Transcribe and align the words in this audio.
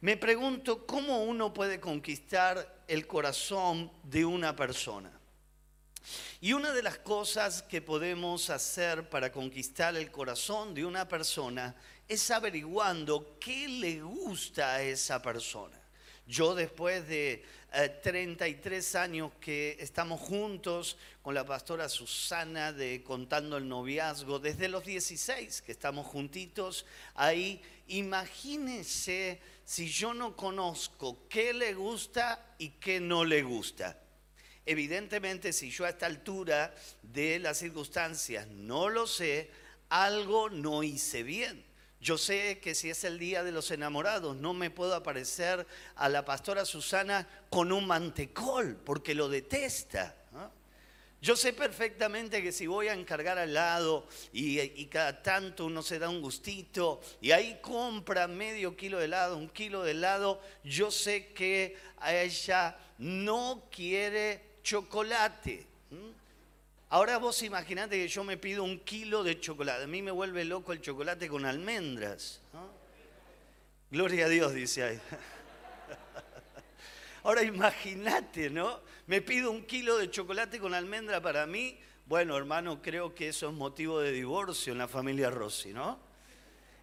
me 0.00 0.16
pregunto 0.16 0.86
cómo 0.86 1.24
uno 1.24 1.52
puede 1.52 1.80
conquistar 1.80 2.84
el 2.86 3.06
corazón 3.06 3.90
de 4.04 4.24
una 4.24 4.54
persona. 4.54 5.12
Y 6.40 6.52
una 6.52 6.72
de 6.72 6.82
las 6.82 6.98
cosas 6.98 7.62
que 7.62 7.82
podemos 7.82 8.48
hacer 8.48 9.08
para 9.08 9.32
conquistar 9.32 9.96
el 9.96 10.10
corazón 10.10 10.74
de 10.74 10.84
una 10.84 11.08
persona 11.08 11.74
es 12.06 12.30
averiguando 12.30 13.38
qué 13.40 13.68
le 13.68 14.00
gusta 14.00 14.74
a 14.74 14.82
esa 14.82 15.20
persona. 15.20 15.78
Yo 16.28 16.54
después 16.54 17.08
de 17.08 17.44
33 18.02 18.94
eh, 18.94 18.98
años 18.98 19.32
que 19.40 19.76
estamos 19.80 20.20
juntos 20.20 20.96
con 21.22 21.34
la 21.34 21.44
pastora 21.44 21.88
Susana 21.88 22.72
de 22.72 23.02
Contando 23.02 23.56
el 23.56 23.66
Noviazgo, 23.66 24.38
desde 24.38 24.68
los 24.68 24.84
16 24.84 25.62
que 25.62 25.72
estamos 25.72 26.06
juntitos 26.06 26.86
ahí, 27.14 27.62
imagínense 27.88 29.40
si 29.68 29.86
yo 29.86 30.14
no 30.14 30.34
conozco 30.34 31.28
qué 31.28 31.52
le 31.52 31.74
gusta 31.74 32.54
y 32.56 32.70
qué 32.70 33.00
no 33.00 33.26
le 33.26 33.42
gusta. 33.42 34.00
Evidentemente, 34.64 35.52
si 35.52 35.70
yo 35.70 35.84
a 35.84 35.90
esta 35.90 36.06
altura 36.06 36.74
de 37.02 37.38
las 37.38 37.58
circunstancias 37.58 38.46
no 38.46 38.88
lo 38.88 39.06
sé, 39.06 39.50
algo 39.90 40.48
no 40.48 40.82
hice 40.82 41.22
bien. 41.22 41.66
Yo 42.00 42.16
sé 42.16 42.60
que 42.60 42.74
si 42.74 42.88
es 42.88 43.04
el 43.04 43.18
día 43.18 43.44
de 43.44 43.52
los 43.52 43.70
enamorados, 43.70 44.36
no 44.36 44.54
me 44.54 44.70
puedo 44.70 44.94
aparecer 44.94 45.66
a 45.96 46.08
la 46.08 46.24
pastora 46.24 46.64
Susana 46.64 47.28
con 47.50 47.70
un 47.70 47.86
mantecol, 47.86 48.74
porque 48.74 49.14
lo 49.14 49.28
detesta. 49.28 50.16
Yo 51.20 51.34
sé 51.34 51.52
perfectamente 51.52 52.42
que 52.42 52.52
si 52.52 52.68
voy 52.68 52.86
a 52.86 52.94
encargar 52.94 53.38
al 53.38 53.52
lado 53.52 54.06
y, 54.32 54.86
cada 54.86 55.20
tanto 55.20 55.66
uno 55.66 55.82
se 55.82 55.98
da 55.98 56.08
un 56.08 56.20
gustito 56.20 57.00
y 57.20 57.32
ahí 57.32 57.58
compra 57.60 58.28
medio 58.28 58.76
kilo 58.76 58.98
de 58.98 59.06
helado, 59.06 59.36
un 59.36 59.48
kilo 59.48 59.82
de 59.82 59.92
helado, 59.92 60.40
yo 60.62 60.92
sé 60.92 61.32
que 61.32 61.76
ella 62.06 62.78
no 62.98 63.64
quiere 63.70 64.58
chocolate. 64.62 65.66
Ahora 66.90 67.18
vos 67.18 67.42
imaginate 67.42 67.96
que 67.96 68.08
yo 68.08 68.22
me 68.22 68.36
pido 68.36 68.62
un 68.62 68.78
kilo 68.78 69.24
de 69.24 69.40
chocolate. 69.40 69.84
A 69.84 69.88
mí 69.88 70.00
me 70.00 70.12
vuelve 70.12 70.44
loco 70.44 70.72
el 70.72 70.80
chocolate 70.80 71.28
con 71.28 71.44
almendras. 71.44 72.40
Gloria 73.90 74.26
a 74.26 74.28
Dios, 74.28 74.54
dice 74.54 74.84
ahí. 74.84 75.00
Ahora 77.24 77.42
imagínate, 77.42 78.50
¿no? 78.50 78.80
Me 79.08 79.22
pido 79.22 79.50
un 79.50 79.64
kilo 79.64 79.96
de 79.96 80.10
chocolate 80.10 80.60
con 80.60 80.74
almendra 80.74 81.22
para 81.22 81.46
mí. 81.46 81.78
Bueno, 82.04 82.36
hermano, 82.36 82.82
creo 82.82 83.14
que 83.14 83.28
eso 83.28 83.48
es 83.48 83.54
motivo 83.54 84.00
de 84.00 84.12
divorcio 84.12 84.74
en 84.74 84.78
la 84.78 84.86
familia 84.86 85.30
Rossi, 85.30 85.72
¿no? 85.72 85.98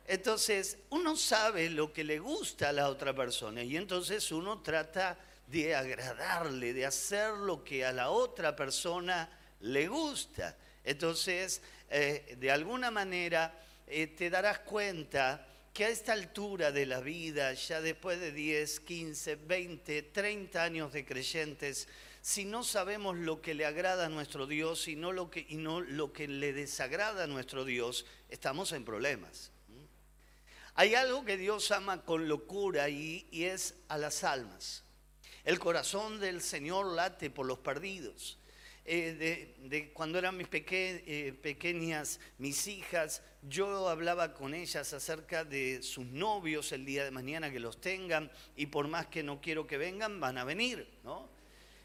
Entonces, 0.07 0.79
uno 0.89 1.15
sabe 1.15 1.69
lo 1.69 1.93
que 1.93 2.03
le 2.03 2.17
gusta 2.17 2.69
a 2.69 2.73
la 2.73 2.89
otra 2.89 3.13
persona 3.13 3.61
y 3.61 3.77
entonces 3.77 4.31
uno 4.31 4.63
trata 4.63 5.19
de 5.45 5.75
agradarle, 5.75 6.73
de 6.73 6.87
hacer 6.87 7.31
lo 7.35 7.63
que 7.63 7.85
a 7.85 7.91
la 7.91 8.09
otra 8.09 8.55
persona 8.55 9.29
le 9.59 9.87
gusta. 9.87 10.57
Entonces, 10.83 11.61
eh, 11.91 12.35
de 12.39 12.49
alguna 12.49 12.89
manera, 12.89 13.53
eh, 13.85 14.07
te 14.07 14.31
darás 14.31 14.59
cuenta 14.61 15.45
que 15.71 15.85
a 15.85 15.89
esta 15.89 16.13
altura 16.13 16.71
de 16.71 16.87
la 16.87 17.01
vida, 17.01 17.53
ya 17.53 17.81
después 17.81 18.19
de 18.19 18.31
10, 18.31 18.79
15, 18.79 19.35
20, 19.35 20.01
30 20.01 20.63
años 20.63 20.91
de 20.91 21.05
creyentes, 21.05 21.87
si 22.25 22.43
no 22.43 22.63
sabemos 22.63 23.15
lo 23.15 23.39
que 23.39 23.53
le 23.53 23.67
agrada 23.67 24.07
a 24.07 24.09
nuestro 24.09 24.47
Dios 24.47 24.87
y 24.87 24.95
no 24.95 25.11
lo 25.11 25.29
que, 25.29 25.45
no 25.51 25.81
lo 25.81 26.11
que 26.11 26.27
le 26.27 26.53
desagrada 26.53 27.25
a 27.25 27.27
nuestro 27.27 27.65
Dios, 27.65 28.07
estamos 28.29 28.71
en 28.71 28.83
problemas. 28.83 29.51
Hay 30.73 30.95
algo 30.95 31.23
que 31.23 31.37
Dios 31.37 31.69
ama 31.69 32.01
con 32.03 32.27
locura 32.27 32.89
y 32.89 33.27
es 33.31 33.75
a 33.89 33.99
las 33.99 34.23
almas. 34.23 34.83
El 35.43 35.59
corazón 35.59 36.19
del 36.19 36.41
Señor 36.41 36.95
late 36.95 37.29
por 37.29 37.45
los 37.45 37.59
perdidos. 37.59 38.39
Eh, 38.85 39.55
de, 39.59 39.93
cuando 39.93 40.17
eran 40.17 40.35
mis 40.35 40.47
eh, 40.51 41.37
pequeñas, 41.43 42.19
mis 42.39 42.65
hijas, 42.65 43.21
yo 43.43 43.87
hablaba 43.87 44.33
con 44.33 44.55
ellas 44.55 44.93
acerca 44.93 45.45
de 45.45 45.83
sus 45.83 46.07
novios 46.07 46.71
el 46.71 46.85
día 46.85 47.03
de 47.03 47.11
mañana 47.11 47.51
que 47.51 47.59
los 47.59 47.79
tengan 47.79 48.31
y 48.55 48.65
por 48.65 48.87
más 48.87 49.05
que 49.05 49.21
no 49.21 49.39
quiero 49.39 49.67
que 49.67 49.77
vengan, 49.77 50.19
van 50.19 50.39
a 50.39 50.43
venir, 50.43 50.89
¿no? 51.03 51.34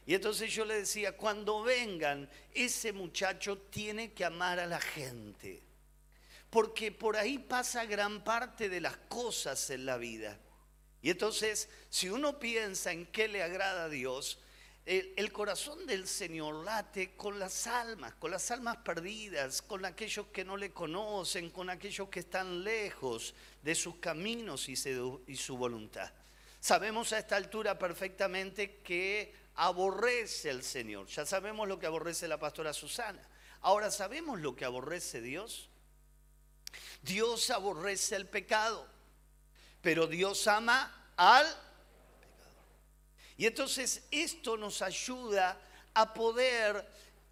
Y 0.05 0.15
entonces 0.15 0.51
yo 0.53 0.65
le 0.65 0.75
decía, 0.75 1.15
cuando 1.15 1.61
vengan, 1.61 2.29
ese 2.53 2.91
muchacho 2.91 3.57
tiene 3.57 4.13
que 4.13 4.25
amar 4.25 4.59
a 4.59 4.65
la 4.65 4.81
gente, 4.81 5.61
porque 6.49 6.91
por 6.91 7.15
ahí 7.15 7.37
pasa 7.37 7.85
gran 7.85 8.23
parte 8.23 8.67
de 8.67 8.81
las 8.81 8.97
cosas 8.97 9.69
en 9.69 9.85
la 9.85 9.97
vida. 9.97 10.39
Y 11.01 11.09
entonces, 11.09 11.69
si 11.89 12.09
uno 12.09 12.39
piensa 12.39 12.91
en 12.91 13.05
qué 13.07 13.27
le 13.27 13.41
agrada 13.41 13.85
a 13.85 13.89
Dios, 13.89 14.39
el, 14.85 15.31
corazón 15.31 15.85
del 15.85 16.07
Señor 16.07 16.65
late 16.65 17.15
con 17.15 17.37
las 17.37 17.67
almas, 17.67 18.15
con 18.15 18.31
las 18.31 18.49
almas 18.49 18.77
perdidas, 18.77 19.61
con 19.61 19.85
aquellos 19.85 20.27
que 20.27 20.43
no 20.43 20.57
le 20.57 20.71
conocen, 20.71 21.51
con 21.51 21.69
aquellos 21.69 22.09
que 22.09 22.21
están 22.21 22.63
lejos 22.63 23.35
de 23.61 23.75
sus 23.75 23.97
caminos 23.97 24.67
y, 24.69 24.73
y 25.27 25.35
su 25.35 25.55
voluntad. 25.55 26.11
Sabemos 26.59 27.13
a 27.13 27.19
esta 27.19 27.37
altura 27.37 27.77
perfectamente 27.77 28.77
que 28.83 29.33
aborrece 29.55 30.49
el 30.49 30.63
Señor. 30.63 31.07
Ya 31.07 31.25
sabemos 31.25 31.67
lo 31.67 31.79
que 31.79 31.85
aborrece 31.85 32.27
la 32.27 32.39
pastora 32.39 32.73
Susana. 32.73 33.21
Ahora 33.61 33.91
sabemos 33.91 34.39
lo 34.39 34.55
que 34.55 34.65
aborrece 34.65 35.21
Dios. 35.21 35.69
Dios 37.01 37.49
aborrece 37.49 38.15
el 38.15 38.27
pecado. 38.27 38.87
Pero 39.81 40.07
Dios 40.07 40.47
ama 40.47 41.11
al 41.17 41.45
pecador. 41.45 41.61
Y 43.37 43.45
entonces 43.45 44.03
esto 44.11 44.57
nos 44.57 44.81
ayuda 44.81 45.59
a 45.93 46.13
poder 46.13 46.87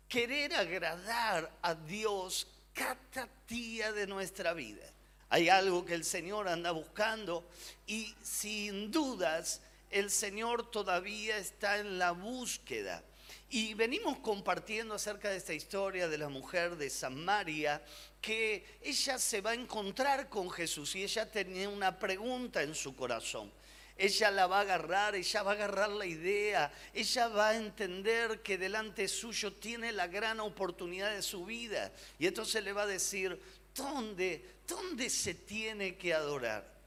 querer 0.08 0.54
agradar 0.56 1.52
a 1.62 1.76
Dios 1.76 2.48
cada 2.74 3.30
día 3.48 3.92
de 3.94 4.08
nuestra 4.08 4.54
vida. 4.54 4.86
Hay 5.30 5.48
algo 5.48 5.86
que 5.86 5.94
el 5.94 6.04
Señor 6.04 6.48
anda 6.48 6.72
buscando 6.72 7.48
y 7.86 8.16
sin 8.24 8.92
dudas 8.92 9.62
el 9.90 10.10
Señor 10.10 10.70
todavía 10.70 11.38
está 11.38 11.80
en 11.80 11.98
la 11.98 12.12
búsqueda. 12.12 13.04
Y 13.50 13.74
venimos 13.74 14.20
compartiendo 14.20 14.94
acerca 14.94 15.30
de 15.30 15.38
esta 15.38 15.54
historia 15.54 16.08
de 16.08 16.18
la 16.18 16.30
mujer 16.30 16.76
de 16.78 16.90
Samaria 16.90 17.82
que 18.22 18.80
ella 18.82 19.18
se 19.18 19.42
va 19.42 19.52
a 19.52 19.56
encontrar 19.56 20.30
con 20.30 20.52
Jesús 20.52 20.96
y 20.96 21.04
ella 21.04 21.32
tenía 21.32 21.68
una 21.70 21.98
pregunta 21.98 22.62
en 22.62 22.76
su 22.76 22.96
corazón. 22.96 23.52
Ella 23.98 24.32
la 24.32 24.48
va 24.48 24.60
a 24.60 24.62
agarrar, 24.62 25.16
ella 25.16 25.44
va 25.44 25.52
a 25.52 25.54
agarrar 25.56 25.90
la 25.90 26.06
idea, 26.06 26.72
ella 26.94 27.28
va 27.28 27.50
a 27.50 27.56
entender 27.58 28.42
que 28.42 28.58
delante 28.58 29.08
suyo 29.08 29.54
tiene 29.54 29.92
la 29.92 30.08
gran 30.08 30.40
oportunidad 30.40 31.12
de 31.12 31.22
su 31.22 31.44
vida. 31.44 31.92
Y 32.18 32.28
entonces 32.28 32.64
le 32.64 32.72
va 32.72 32.84
a 32.84 32.88
decir, 32.88 33.38
¿dónde, 33.76 34.58
dónde 34.68 35.10
se 35.10 35.34
tiene 35.34 35.98
que 35.98 36.14
adorar? 36.14 36.79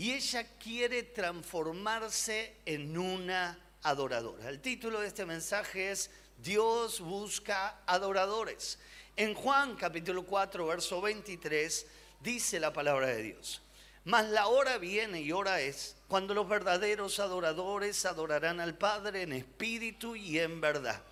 Y 0.00 0.12
ella 0.12 0.46
quiere 0.58 1.02
transformarse 1.02 2.56
en 2.64 2.96
una 2.96 3.58
adoradora. 3.82 4.48
El 4.48 4.62
título 4.62 4.98
de 4.98 5.08
este 5.08 5.26
mensaje 5.26 5.90
es 5.90 6.10
Dios 6.38 7.00
busca 7.00 7.82
adoradores. 7.84 8.78
En 9.14 9.34
Juan 9.34 9.76
capítulo 9.76 10.24
4, 10.24 10.66
verso 10.66 11.02
23, 11.02 11.86
dice 12.18 12.58
la 12.58 12.72
palabra 12.72 13.08
de 13.08 13.22
Dios. 13.24 13.60
Mas 14.06 14.26
la 14.30 14.46
hora 14.46 14.78
viene 14.78 15.20
y 15.20 15.32
hora 15.32 15.60
es 15.60 15.96
cuando 16.08 16.32
los 16.32 16.48
verdaderos 16.48 17.20
adoradores 17.20 18.06
adorarán 18.06 18.58
al 18.58 18.78
Padre 18.78 19.20
en 19.20 19.34
espíritu 19.34 20.16
y 20.16 20.38
en 20.38 20.62
verdad. 20.62 21.02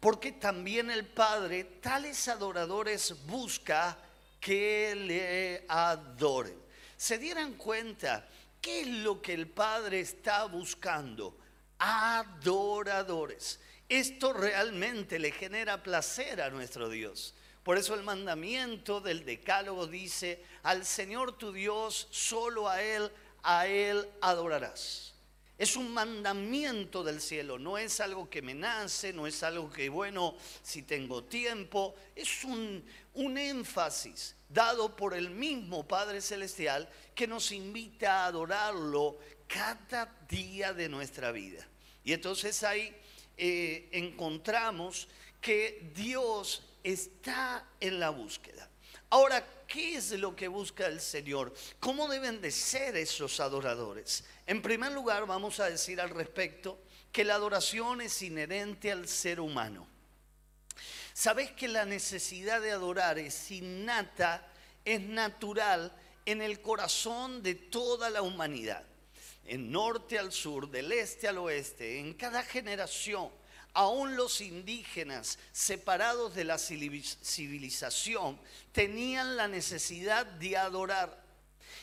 Porque 0.00 0.32
también 0.32 0.90
el 0.90 1.06
Padre 1.06 1.64
tales 1.80 2.28
adoradores 2.28 3.24
busca 3.24 3.96
que 4.38 4.94
le 4.94 5.64
adoren. 5.66 6.62
Se 6.98 7.16
dieran 7.16 7.54
cuenta 7.54 8.28
qué 8.64 8.80
es 8.80 8.86
lo 8.86 9.20
que 9.20 9.34
el 9.34 9.46
Padre 9.46 10.00
está 10.00 10.46
buscando. 10.46 11.36
Adoradores. 11.78 13.60
Esto 13.90 14.32
realmente 14.32 15.18
le 15.18 15.32
genera 15.32 15.82
placer 15.82 16.40
a 16.40 16.48
nuestro 16.48 16.88
Dios. 16.88 17.34
Por 17.62 17.76
eso 17.76 17.94
el 17.94 18.02
mandamiento 18.02 19.02
del 19.02 19.26
decálogo 19.26 19.86
dice, 19.86 20.42
al 20.62 20.86
Señor 20.86 21.36
tu 21.36 21.52
Dios, 21.52 22.08
solo 22.10 22.66
a 22.66 22.82
Él, 22.82 23.10
a 23.42 23.66
Él 23.66 24.08
adorarás. 24.22 25.12
Es 25.58 25.76
un 25.76 25.92
mandamiento 25.92 27.04
del 27.04 27.20
cielo, 27.20 27.58
no 27.58 27.76
es 27.76 28.00
algo 28.00 28.30
que 28.30 28.40
me 28.40 28.54
nace, 28.54 29.12
no 29.12 29.26
es 29.26 29.42
algo 29.42 29.70
que, 29.70 29.90
bueno, 29.90 30.36
si 30.62 30.82
tengo 30.82 31.22
tiempo, 31.24 31.94
es 32.16 32.44
un, 32.44 32.82
un 33.12 33.36
énfasis 33.36 34.33
dado 34.48 34.94
por 34.96 35.14
el 35.14 35.30
mismo 35.30 35.86
Padre 35.86 36.20
Celestial 36.20 36.88
que 37.14 37.26
nos 37.26 37.52
invita 37.52 38.24
a 38.24 38.26
adorarlo 38.26 39.18
cada 39.46 40.12
día 40.28 40.72
de 40.72 40.88
nuestra 40.88 41.32
vida. 41.32 41.66
Y 42.04 42.12
entonces 42.12 42.62
ahí 42.62 42.94
eh, 43.36 43.88
encontramos 43.92 45.08
que 45.40 45.90
Dios 45.94 46.62
está 46.82 47.68
en 47.80 47.98
la 47.98 48.10
búsqueda. 48.10 48.68
Ahora, 49.10 49.46
¿qué 49.66 49.96
es 49.96 50.10
lo 50.12 50.34
que 50.34 50.48
busca 50.48 50.86
el 50.86 51.00
Señor? 51.00 51.54
¿Cómo 51.80 52.08
deben 52.08 52.40
de 52.40 52.50
ser 52.50 52.96
esos 52.96 53.40
adoradores? 53.40 54.24
En 54.46 54.60
primer 54.60 54.92
lugar, 54.92 55.26
vamos 55.26 55.60
a 55.60 55.70
decir 55.70 56.00
al 56.00 56.10
respecto 56.10 56.80
que 57.12 57.24
la 57.24 57.36
adoración 57.36 58.00
es 58.00 58.20
inherente 58.22 58.90
al 58.90 59.06
ser 59.06 59.40
humano. 59.40 59.86
¿Sabes 61.14 61.52
que 61.52 61.68
la 61.68 61.86
necesidad 61.86 62.60
de 62.60 62.72
adorar 62.72 63.18
es 63.18 63.50
innata, 63.50 64.46
es 64.84 65.00
natural 65.00 65.96
en 66.26 66.42
el 66.42 66.60
corazón 66.60 67.42
de 67.42 67.54
toda 67.54 68.10
la 68.10 68.20
humanidad? 68.20 68.84
En 69.46 69.70
norte 69.70 70.18
al 70.18 70.32
sur, 70.32 70.68
del 70.68 70.90
este 70.92 71.28
al 71.28 71.38
oeste, 71.38 72.00
en 72.00 72.14
cada 72.14 72.42
generación 72.42 73.30
aún 73.74 74.16
los 74.16 74.40
indígenas 74.40 75.38
separados 75.52 76.34
de 76.34 76.44
la 76.44 76.58
civilización 76.58 78.40
tenían 78.72 79.36
la 79.36 79.48
necesidad 79.48 80.24
de 80.24 80.56
adorar. 80.56 81.22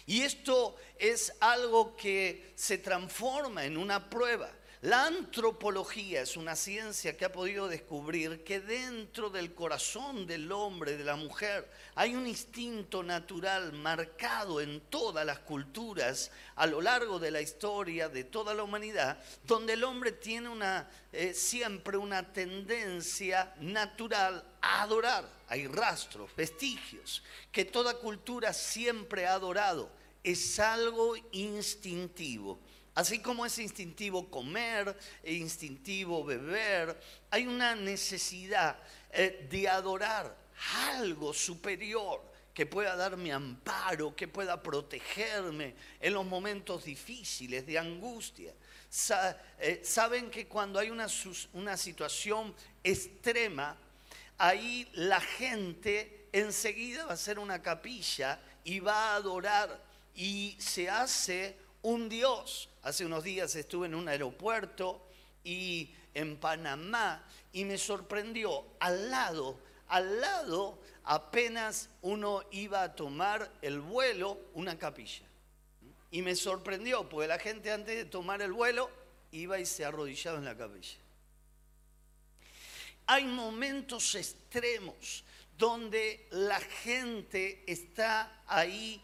Y 0.06 0.22
esto 0.22 0.76
es 0.98 1.34
algo 1.42 1.96
que 1.96 2.54
se 2.56 2.78
transforma 2.78 3.66
en 3.66 3.78
una 3.78 4.10
prueba. 4.10 4.50
La 4.82 5.06
antropología 5.06 6.24
es 6.24 6.36
una 6.38 6.56
ciencia 6.56 7.16
que 7.16 7.26
ha 7.26 7.32
podido 7.32 7.68
descubrir 7.68 8.44
que 8.44 8.60
dentro 8.60 9.30
del 9.30 9.54
corazón 9.54 10.26
del 10.26 10.52
hombre, 10.52 10.98
de 10.98 11.04
la 11.04 11.16
mujer, 11.16 11.70
hay 11.94 12.16
un 12.16 12.26
instinto 12.26 13.04
natural 13.04 13.74
marcado 13.74 14.60
en 14.60 14.82
todas 14.90 15.24
las 15.24 15.38
culturas 15.38 16.32
a 16.56 16.66
lo 16.66 16.82
largo 16.82 17.20
de 17.20 17.30
la 17.30 17.42
historia 17.42 18.10
de 18.10 18.24
toda 18.24 18.56
la 18.56 18.64
humanidad, 18.64 19.24
donde 19.44 19.74
el 19.74 19.84
hombre 19.84 20.14
tiene 20.14 20.50
una, 20.50 20.90
eh, 21.14 21.36
siempre 21.36 21.96
una 21.96 22.34
tendencia 22.34 23.54
natural 23.60 24.44
a 24.62 24.82
adorar. 24.82 25.30
Hay 25.48 25.68
rastros, 25.68 26.36
vestigios, 26.36 27.22
que 27.52 27.66
toda 27.66 28.00
cultura 28.00 28.52
siempre 28.52 29.28
ha 29.28 29.36
adorado. 29.36 29.92
Es 30.24 30.60
algo 30.60 31.16
instintivo. 31.34 32.60
Así 32.94 33.20
como 33.20 33.46
es 33.46 33.58
instintivo 33.60 34.30
comer, 34.30 34.98
e 35.24 35.34
instintivo 35.34 36.26
beber, 36.26 37.00
hay 37.30 37.48
una 37.48 37.74
necesidad 37.74 38.78
eh, 39.12 39.48
de 39.50 39.70
adorar 39.70 40.36
algo 40.90 41.34
superior 41.34 42.22
que 42.54 42.66
pueda 42.66 42.96
darme 42.96 43.32
amparo, 43.32 44.14
que 44.16 44.28
pueda 44.28 44.62
protegerme 44.62 45.74
en 46.02 46.14
los 46.14 46.26
momentos 46.26 46.84
difíciles 46.84 47.66
de 47.66 47.80
angustia. 47.80 48.54
Eh, 49.60 49.82
saben 49.84 50.30
que 50.30 50.48
cuando 50.48 50.78
hay 50.78 50.90
una, 50.90 51.08
una 51.54 51.78
situación 51.78 52.54
extrema, 52.84 53.78
ahí 54.38 54.88
la 54.94 55.22
gente 55.22 56.28
enseguida 56.34 57.06
va 57.06 57.12
a 57.12 57.14
hacer 57.14 57.40
una 57.40 57.62
capilla 57.62 58.40
y 58.66 58.80
va 58.80 59.14
a 59.14 59.16
adorar 59.16 59.82
y 60.14 60.58
se 60.60 60.90
hace 60.90 61.56
un 61.82 62.10
Dios. 62.10 62.71
Hace 62.84 63.06
unos 63.06 63.24
días 63.24 63.56
estuve 63.56 63.86
en 63.86 63.96
un 63.96 64.08
aeropuerto 64.08 65.08
y 65.44 65.94
en 66.14 66.38
Panamá 66.38 67.24
y 67.54 67.64
me 67.64 67.78
sorprendió 67.78 68.66
al 68.80 69.12
lado, 69.12 69.60
al 69.88 70.20
lado 70.20 70.80
apenas 71.04 71.90
uno 72.02 72.44
iba 72.52 72.82
a 72.82 72.96
tomar 72.96 73.52
el 73.62 73.82
vuelo, 73.82 74.40
una 74.54 74.80
capilla. 74.80 75.28
Y 76.10 76.22
me 76.22 76.36
sorprendió, 76.36 77.08
porque 77.08 77.28
la 77.28 77.40
gente 77.40 77.72
antes 77.72 77.96
de 77.96 78.06
tomar 78.06 78.42
el 78.42 78.52
vuelo 78.52 78.90
iba 79.32 79.60
y 79.60 79.66
se 79.66 79.86
arrodillaba 79.86 80.40
en 80.40 80.46
la 80.46 80.58
capilla. 80.58 80.98
Hay 83.06 83.26
momentos 83.26 84.16
extremos 84.16 85.24
donde 85.58 86.28
la 86.32 86.60
gente 86.60 87.64
está 87.68 88.44
ahí 88.48 89.02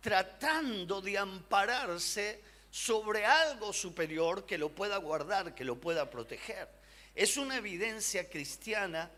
tratando 0.00 1.00
de 1.00 1.18
ampararse 1.18 2.53
sobre 2.74 3.24
algo 3.24 3.72
superior 3.72 4.46
que 4.46 4.58
lo 4.58 4.68
pueda 4.68 4.96
guardar, 4.96 5.54
que 5.54 5.64
lo 5.64 5.80
pueda 5.80 6.10
proteger. 6.10 6.68
Es 7.14 7.36
una 7.36 7.58
evidencia 7.58 8.28
cristiana 8.28 9.12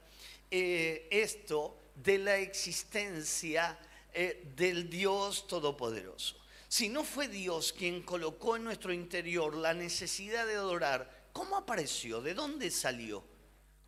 eh, 0.51 1.09
esto 1.11 1.79
de 1.95 2.19
la 2.19 2.37
existencia 2.37 3.79
eh, 4.13 4.53
del 4.55 4.91
Dios 4.91 5.47
Todopoderoso. 5.47 6.37
Si 6.69 6.91
no 6.91 7.03
fue 7.03 7.29
Dios 7.29 7.73
quien 7.73 8.03
colocó 8.03 8.57
en 8.57 8.65
nuestro 8.65 8.93
interior 8.93 9.57
la 9.57 9.73
necesidad 9.73 10.47
de 10.47 10.57
adorar, 10.57 11.31
¿cómo 11.33 11.57
apareció? 11.57 12.21
¿De 12.21 12.35
dónde 12.35 12.71
salió? 12.71 13.25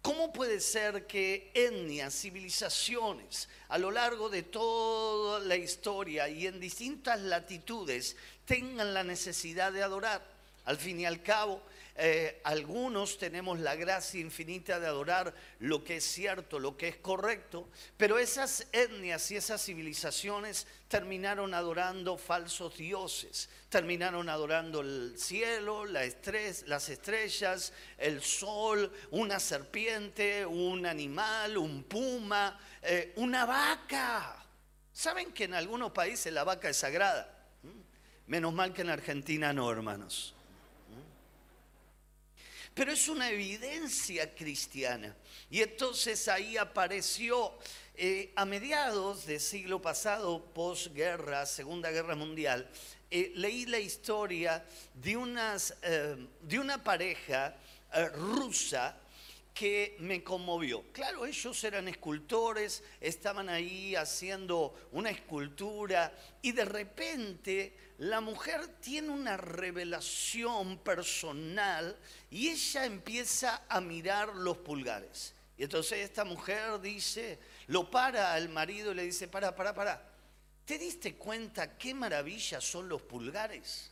¿Cómo 0.01 0.33
puede 0.33 0.61
ser 0.61 1.07
que 1.07 1.51
etnias, 1.53 2.15
civilizaciones, 2.15 3.51
a 3.69 3.77
lo 3.77 3.91
largo 3.91 4.31
de 4.31 4.45
toda 4.45 5.41
la 5.41 5.57
historia 5.57 6.31
y 6.31 6.47
en 6.47 6.59
distintas 6.59 7.21
latitudes 7.21 8.17
tengan 8.49 8.93
la 8.95 9.05
necesidad 9.05 9.71
de 9.71 9.85
adorar? 9.85 10.21
Al 10.65 10.77
fin 10.77 10.99
y 11.01 11.07
al 11.07 11.23
cabo, 11.23 11.63
eh, 11.97 12.41
algunos 12.45 13.19
tenemos 13.19 13.59
la 13.59 13.75
gracia 13.75 14.21
infinita 14.21 14.79
de 14.79 14.87
adorar 14.87 15.35
lo 15.61 15.83
que 15.83 15.97
es 15.97 16.05
cierto, 16.05 16.59
lo 16.59 16.77
que 16.77 16.89
es 16.89 16.97
correcto, 16.97 17.69
pero 17.97 18.19
esas 18.19 18.67
etnias 18.73 19.31
y 19.31 19.37
esas 19.37 19.65
civilizaciones 19.65 20.67
terminaron 20.89 21.55
adorando 21.55 22.17
falsos 22.17 22.77
dioses, 22.77 23.49
terminaron 23.69 24.29
adorando 24.29 24.81
el 24.81 25.15
cielo, 25.17 25.87
las 25.87 26.89
estrellas, 26.89 27.73
el 27.97 28.23
sol, 28.23 28.93
una 29.11 29.41
serpiente, 29.41 30.47
un 30.47 30.87
animal, 30.87 31.57
un 31.57 31.83
puma, 31.85 32.61
eh, 32.83 33.13
una 33.17 33.45
vaca. 33.45 34.45
¿Saben 34.93 35.33
que 35.33 35.45
en 35.45 35.55
algunos 35.55 35.93
países 35.93 36.33
la 36.33 36.45
vaca 36.45 36.69
es 36.69 36.77
sagrada? 36.77 37.38
Menos 38.29 38.55
mal 38.55 38.73
que 38.73 38.83
en 38.83 38.91
Argentina 38.91 39.53
no, 39.53 39.71
hermanos 39.71 40.35
pero 42.79 42.93
es 42.93 43.09
una 43.09 43.29
evidencia 43.29 44.33
cristiana. 44.37 45.13
Y 45.51 45.63
entonces 45.63 46.29
ahí 46.29 46.57
apareció 46.57 47.53
eh, 47.97 48.31
a 48.37 48.45
mediados 48.45 49.27
del 49.27 49.41
siglo 49.41 49.83
pasado, 49.83 50.45
posguerra, 50.55 51.45
Segunda 51.45 51.91
Guerra 51.91 52.15
Mundial, 52.15 52.71
eh, 53.11 53.33
leí 53.35 53.67
la 53.67 53.81
historia 53.81 54.65
de, 54.95 55.17
unas, 55.17 55.75
eh, 55.83 56.29
de 56.41 56.59
una 56.61 56.85
pareja 56.85 57.57
rusa 58.15 58.97
que 59.53 59.97
me 59.99 60.23
conmovió. 60.23 60.85
Claro, 60.93 61.27
ellos 61.27 61.65
eran 61.65 61.89
escultores, 61.89 62.85
estaban 63.01 63.49
ahí 63.49 63.97
haciendo 63.97 64.89
una 64.93 65.11
escultura 65.11 66.17
y 66.43 66.53
de 66.53 66.65
repente 66.65 67.88
la 67.99 68.21
mujer 68.21 68.69
tiene 68.81 69.11
una 69.11 69.37
revelación 69.37 70.79
personal 70.79 71.99
y 72.31 72.49
ella 72.49 72.85
empieza 72.85 73.65
a 73.69 73.81
mirar 73.81 74.35
los 74.37 74.59
pulgares. 74.59 75.35
Y 75.57 75.65
entonces 75.65 75.99
esta 75.99 76.25
mujer 76.25 76.81
dice, 76.81 77.41
lo 77.67 77.91
para 77.91 78.35
al 78.35 78.49
marido 78.49 78.93
y 78.93 78.95
le 78.95 79.03
dice, 79.03 79.27
para, 79.27 79.55
para, 79.57 79.75
para. 79.75 80.09
¿Te 80.65 80.79
diste 80.79 81.17
cuenta 81.17 81.77
qué 81.77 81.93
maravilla 81.93 82.61
son 82.61 82.89
los 82.89 83.03
pulgares? 83.03 83.91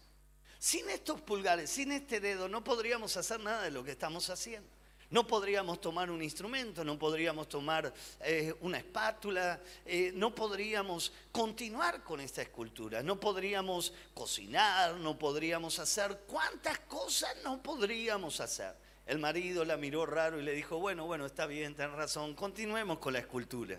Sin 0.61 0.89
estos 0.89 1.21
pulgares, 1.21 1.69
sin 1.69 1.91
este 1.91 2.21
dedo, 2.21 2.49
no 2.49 2.63
podríamos 2.63 3.17
hacer 3.17 3.41
nada 3.41 3.63
de 3.63 3.73
lo 3.73 3.83
que 3.83 3.91
estamos 3.91 4.31
haciendo. 4.31 4.76
No 5.11 5.25
podríamos 5.27 5.81
tomar 5.81 6.11
un 6.11 6.21
instrumento, 6.21 6.83
no 6.85 6.99
podríamos 6.99 7.49
tomar 7.49 7.93
eh, 8.21 8.53
una 8.61 8.79
espátula, 8.79 9.61
eh, 9.85 10.11
no 10.15 10.35
podríamos 10.35 11.13
continuar 11.31 12.03
con 12.03 12.21
esta 12.21 12.43
escultura, 12.43 13.03
no 13.05 13.21
podríamos 13.21 13.93
cocinar, 14.15 14.95
no 14.97 15.17
podríamos 15.17 15.79
hacer 15.79 16.23
cuántas 16.27 16.81
cosas 16.81 17.37
no 17.45 17.63
podríamos 17.63 18.41
hacer. 18.41 18.75
El 19.07 19.21
marido 19.21 19.65
la 19.65 19.77
miró 19.77 20.05
raro 20.07 20.41
y 20.41 20.43
le 20.43 20.53
dijo, 20.53 20.79
bueno, 20.79 21.07
bueno, 21.07 21.27
está 21.27 21.47
bien, 21.47 21.77
ten 21.77 21.93
razón, 21.93 22.35
continuemos 22.35 22.99
con 22.99 23.13
la 23.13 23.21
escultura. 23.21 23.79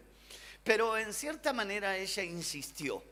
Pero 0.63 0.97
en 0.97 1.13
cierta 1.13 1.51
manera 1.51 1.97
ella 1.97 2.23
insistió 2.23 3.03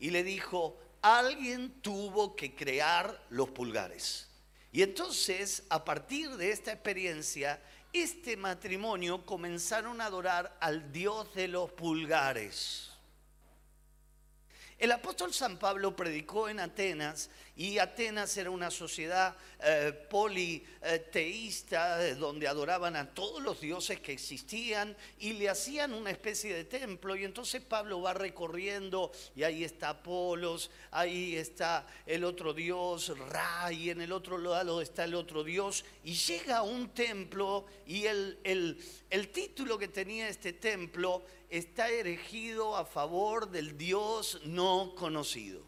y 0.00 0.10
le 0.10 0.24
dijo, 0.24 0.76
alguien 1.02 1.80
tuvo 1.80 2.34
que 2.34 2.56
crear 2.56 3.24
los 3.30 3.50
pulgares. 3.50 4.28
Y 4.74 4.82
entonces, 4.82 5.62
a 5.68 5.84
partir 5.84 6.30
de 6.30 6.50
esta 6.50 6.72
experiencia, 6.72 7.62
este 7.92 8.36
matrimonio 8.36 9.24
comenzaron 9.24 10.00
a 10.00 10.06
adorar 10.06 10.58
al 10.60 10.90
Dios 10.90 11.32
de 11.32 11.46
los 11.46 11.70
pulgares. 11.70 12.90
El 14.84 14.92
apóstol 14.92 15.32
San 15.32 15.56
Pablo 15.56 15.96
predicó 15.96 16.46
en 16.50 16.60
Atenas 16.60 17.30
y 17.56 17.78
Atenas 17.78 18.36
era 18.36 18.50
una 18.50 18.70
sociedad 18.70 19.34
eh, 19.62 19.94
politeísta 20.10 22.06
eh, 22.06 22.14
donde 22.16 22.46
adoraban 22.46 22.94
a 22.94 23.14
todos 23.14 23.42
los 23.42 23.62
dioses 23.62 24.00
que 24.00 24.12
existían 24.12 24.94
y 25.18 25.32
le 25.32 25.48
hacían 25.48 25.94
una 25.94 26.10
especie 26.10 26.54
de 26.54 26.64
templo. 26.64 27.16
Y 27.16 27.24
entonces 27.24 27.62
Pablo 27.62 28.02
va 28.02 28.12
recorriendo 28.12 29.10
y 29.34 29.44
ahí 29.44 29.64
está 29.64 29.88
Apolos, 29.88 30.70
ahí 30.90 31.34
está 31.36 31.86
el 32.04 32.22
otro 32.22 32.52
dios 32.52 33.16
Ra 33.30 33.72
y 33.72 33.88
en 33.88 34.02
el 34.02 34.12
otro 34.12 34.36
lado 34.36 34.82
está 34.82 35.04
el 35.04 35.14
otro 35.14 35.44
dios. 35.44 35.82
Y 36.04 36.12
llega 36.12 36.58
a 36.58 36.62
un 36.62 36.90
templo 36.90 37.64
y 37.86 38.04
el, 38.04 38.38
el 39.08 39.28
título 39.30 39.78
que 39.78 39.88
tenía 39.88 40.28
este 40.28 40.52
templo 40.52 41.24
está 41.50 41.88
erigido 41.88 42.76
a 42.76 42.84
favor 42.84 43.50
del 43.50 43.76
dios 43.76 44.40
no 44.44 44.94
conocido. 44.94 45.62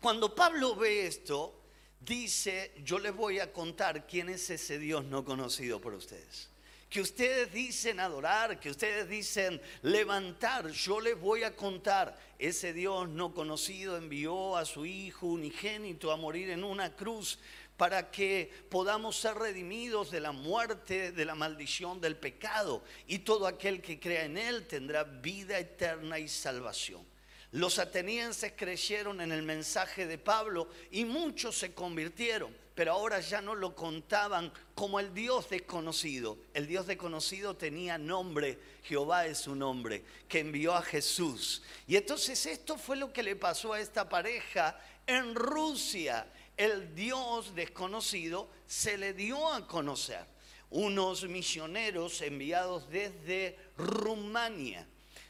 Cuando 0.00 0.34
Pablo 0.34 0.76
ve 0.76 1.06
esto, 1.06 1.60
dice, 2.00 2.72
yo 2.84 2.98
les 2.98 3.14
voy 3.14 3.40
a 3.40 3.52
contar 3.52 4.06
quién 4.06 4.28
es 4.28 4.48
ese 4.50 4.78
Dios 4.78 5.04
no 5.04 5.24
conocido 5.24 5.80
por 5.80 5.94
ustedes. 5.94 6.48
Que 6.88 7.02
ustedes 7.02 7.52
dicen 7.52 8.00
adorar, 8.00 8.58
que 8.58 8.70
ustedes 8.70 9.08
dicen 9.08 9.60
levantar, 9.82 10.68
yo 10.70 11.00
les 11.00 11.20
voy 11.20 11.42
a 11.42 11.54
contar. 11.54 12.18
Ese 12.38 12.72
Dios 12.72 13.08
no 13.10 13.34
conocido 13.34 13.98
envió 13.98 14.56
a 14.56 14.64
su 14.64 14.86
Hijo 14.86 15.26
unigénito 15.26 16.10
a 16.10 16.16
morir 16.16 16.48
en 16.48 16.64
una 16.64 16.94
cruz 16.96 17.38
para 17.78 18.10
que 18.10 18.52
podamos 18.68 19.16
ser 19.16 19.36
redimidos 19.36 20.10
de 20.10 20.20
la 20.20 20.32
muerte, 20.32 21.12
de 21.12 21.24
la 21.24 21.36
maldición 21.36 22.00
del 22.00 22.16
pecado. 22.16 22.82
Y 23.06 23.20
todo 23.20 23.46
aquel 23.46 23.80
que 23.80 24.00
crea 24.00 24.24
en 24.24 24.36
Él 24.36 24.66
tendrá 24.66 25.04
vida 25.04 25.58
eterna 25.58 26.18
y 26.18 26.28
salvación. 26.28 27.06
Los 27.52 27.78
atenienses 27.78 28.52
creyeron 28.56 29.20
en 29.20 29.30
el 29.30 29.42
mensaje 29.42 30.06
de 30.06 30.18
Pablo 30.18 30.68
y 30.90 31.04
muchos 31.06 31.56
se 31.56 31.72
convirtieron, 31.72 32.54
pero 32.74 32.92
ahora 32.92 33.20
ya 33.20 33.40
no 33.40 33.54
lo 33.54 33.74
contaban 33.74 34.52
como 34.74 35.00
el 35.00 35.14
Dios 35.14 35.48
desconocido. 35.48 36.36
El 36.52 36.66
Dios 36.66 36.86
desconocido 36.88 37.56
tenía 37.56 37.96
nombre, 37.96 38.58
Jehová 38.82 39.26
es 39.26 39.38
su 39.38 39.54
nombre, 39.54 40.02
que 40.28 40.40
envió 40.40 40.74
a 40.74 40.82
Jesús. 40.82 41.62
Y 41.86 41.96
entonces 41.96 42.44
esto 42.44 42.76
fue 42.76 42.96
lo 42.96 43.12
que 43.12 43.22
le 43.22 43.36
pasó 43.36 43.72
a 43.72 43.80
esta 43.80 44.08
pareja 44.08 44.78
en 45.06 45.34
Rusia. 45.34 46.26
El 46.58 46.94
Dios 46.94 47.54
desconocido 47.54 48.50
se 48.66 48.98
le 48.98 49.14
dio 49.14 49.52
a 49.52 49.66
conocer. 49.66 50.26
Unos 50.70 51.24
misioneros 51.24 52.20
enviados 52.20 52.90
desde 52.90 53.56
Rumania 53.78 54.86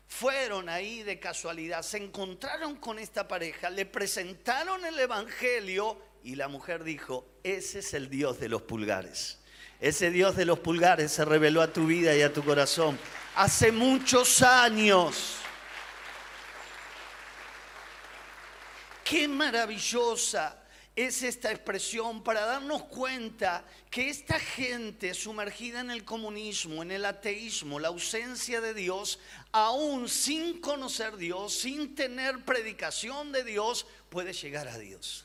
fueron 0.08 0.70
ahí 0.70 1.02
de 1.02 1.20
casualidad, 1.20 1.82
se 1.82 1.99
encontraron 1.99 2.76
con 2.76 2.99
esta 2.99 3.28
pareja, 3.28 3.68
le 3.68 3.85
presentaron 3.85 4.85
el 4.87 4.99
Evangelio 4.99 6.00
y 6.25 6.35
la 6.35 6.49
mujer 6.49 6.82
dijo, 6.82 7.26
ese 7.44 7.80
es 7.80 7.92
el 7.92 8.08
Dios 8.08 8.40
de 8.40 8.49
los 8.49 8.62
pulgares. 8.62 9.38
Ese 9.80 10.11
Dios 10.11 10.35
de 10.35 10.47
los 10.47 10.58
pulgares 10.58 11.12
se 11.12 11.25
reveló 11.25 11.61
a 11.61 11.73
tu 11.73 11.87
vida 11.87 12.16
y 12.16 12.23
a 12.23 12.32
tu 12.32 12.42
corazón 12.42 12.99
hace 13.37 13.70
muchos 13.70 14.42
años. 14.42 15.37
Qué 19.04 19.28
maravillosa 19.28 20.64
es 21.06 21.22
esta 21.22 21.52
expresión 21.52 22.24
para 22.24 22.44
darnos 22.44 22.82
cuenta 22.82 23.64
que 23.88 24.08
esta 24.10 24.40
gente 24.40 25.14
sumergida 25.14 25.78
en 25.78 25.92
el 25.92 26.04
comunismo, 26.04 26.82
en 26.82 26.90
el 26.90 27.04
ateísmo, 27.04 27.78
la 27.78 27.86
ausencia 27.86 28.60
de 28.60 28.74
Dios, 28.74 29.20
aún 29.52 30.08
sin 30.08 30.60
conocer 30.60 31.16
Dios, 31.16 31.52
sin 31.54 31.94
tener 31.94 32.44
predicación 32.44 33.30
de 33.30 33.44
Dios, 33.44 33.86
puede 34.08 34.32
llegar 34.32 34.66
a 34.66 34.76
Dios. 34.76 35.24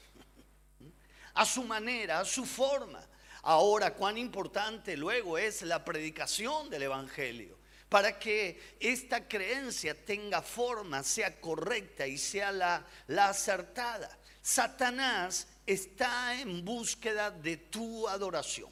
A 1.34 1.44
su 1.44 1.64
manera, 1.64 2.20
a 2.20 2.26
su 2.26 2.46
forma. 2.46 3.04
Ahora, 3.42 3.96
cuán 3.96 4.20
importante 4.20 4.96
luego 4.96 5.40
es 5.40 5.64
la 5.64 5.84
predicación 5.84 6.70
del 6.70 6.84
Evangelio 6.84 7.58
para 7.90 8.20
que 8.20 8.76
esta 8.80 9.28
creencia 9.28 10.06
tenga 10.06 10.44
forma, 10.44 11.02
sea 11.02 11.40
correcta 11.42 12.06
y 12.06 12.20
sea 12.20 12.52
la, 12.52 12.86
la 13.08 13.30
acertada. 13.30 14.20
Satanás 14.42 15.48
está 15.66 16.40
en 16.40 16.64
búsqueda 16.64 17.32
de 17.32 17.58
tu 17.58 18.08
adoración. 18.08 18.72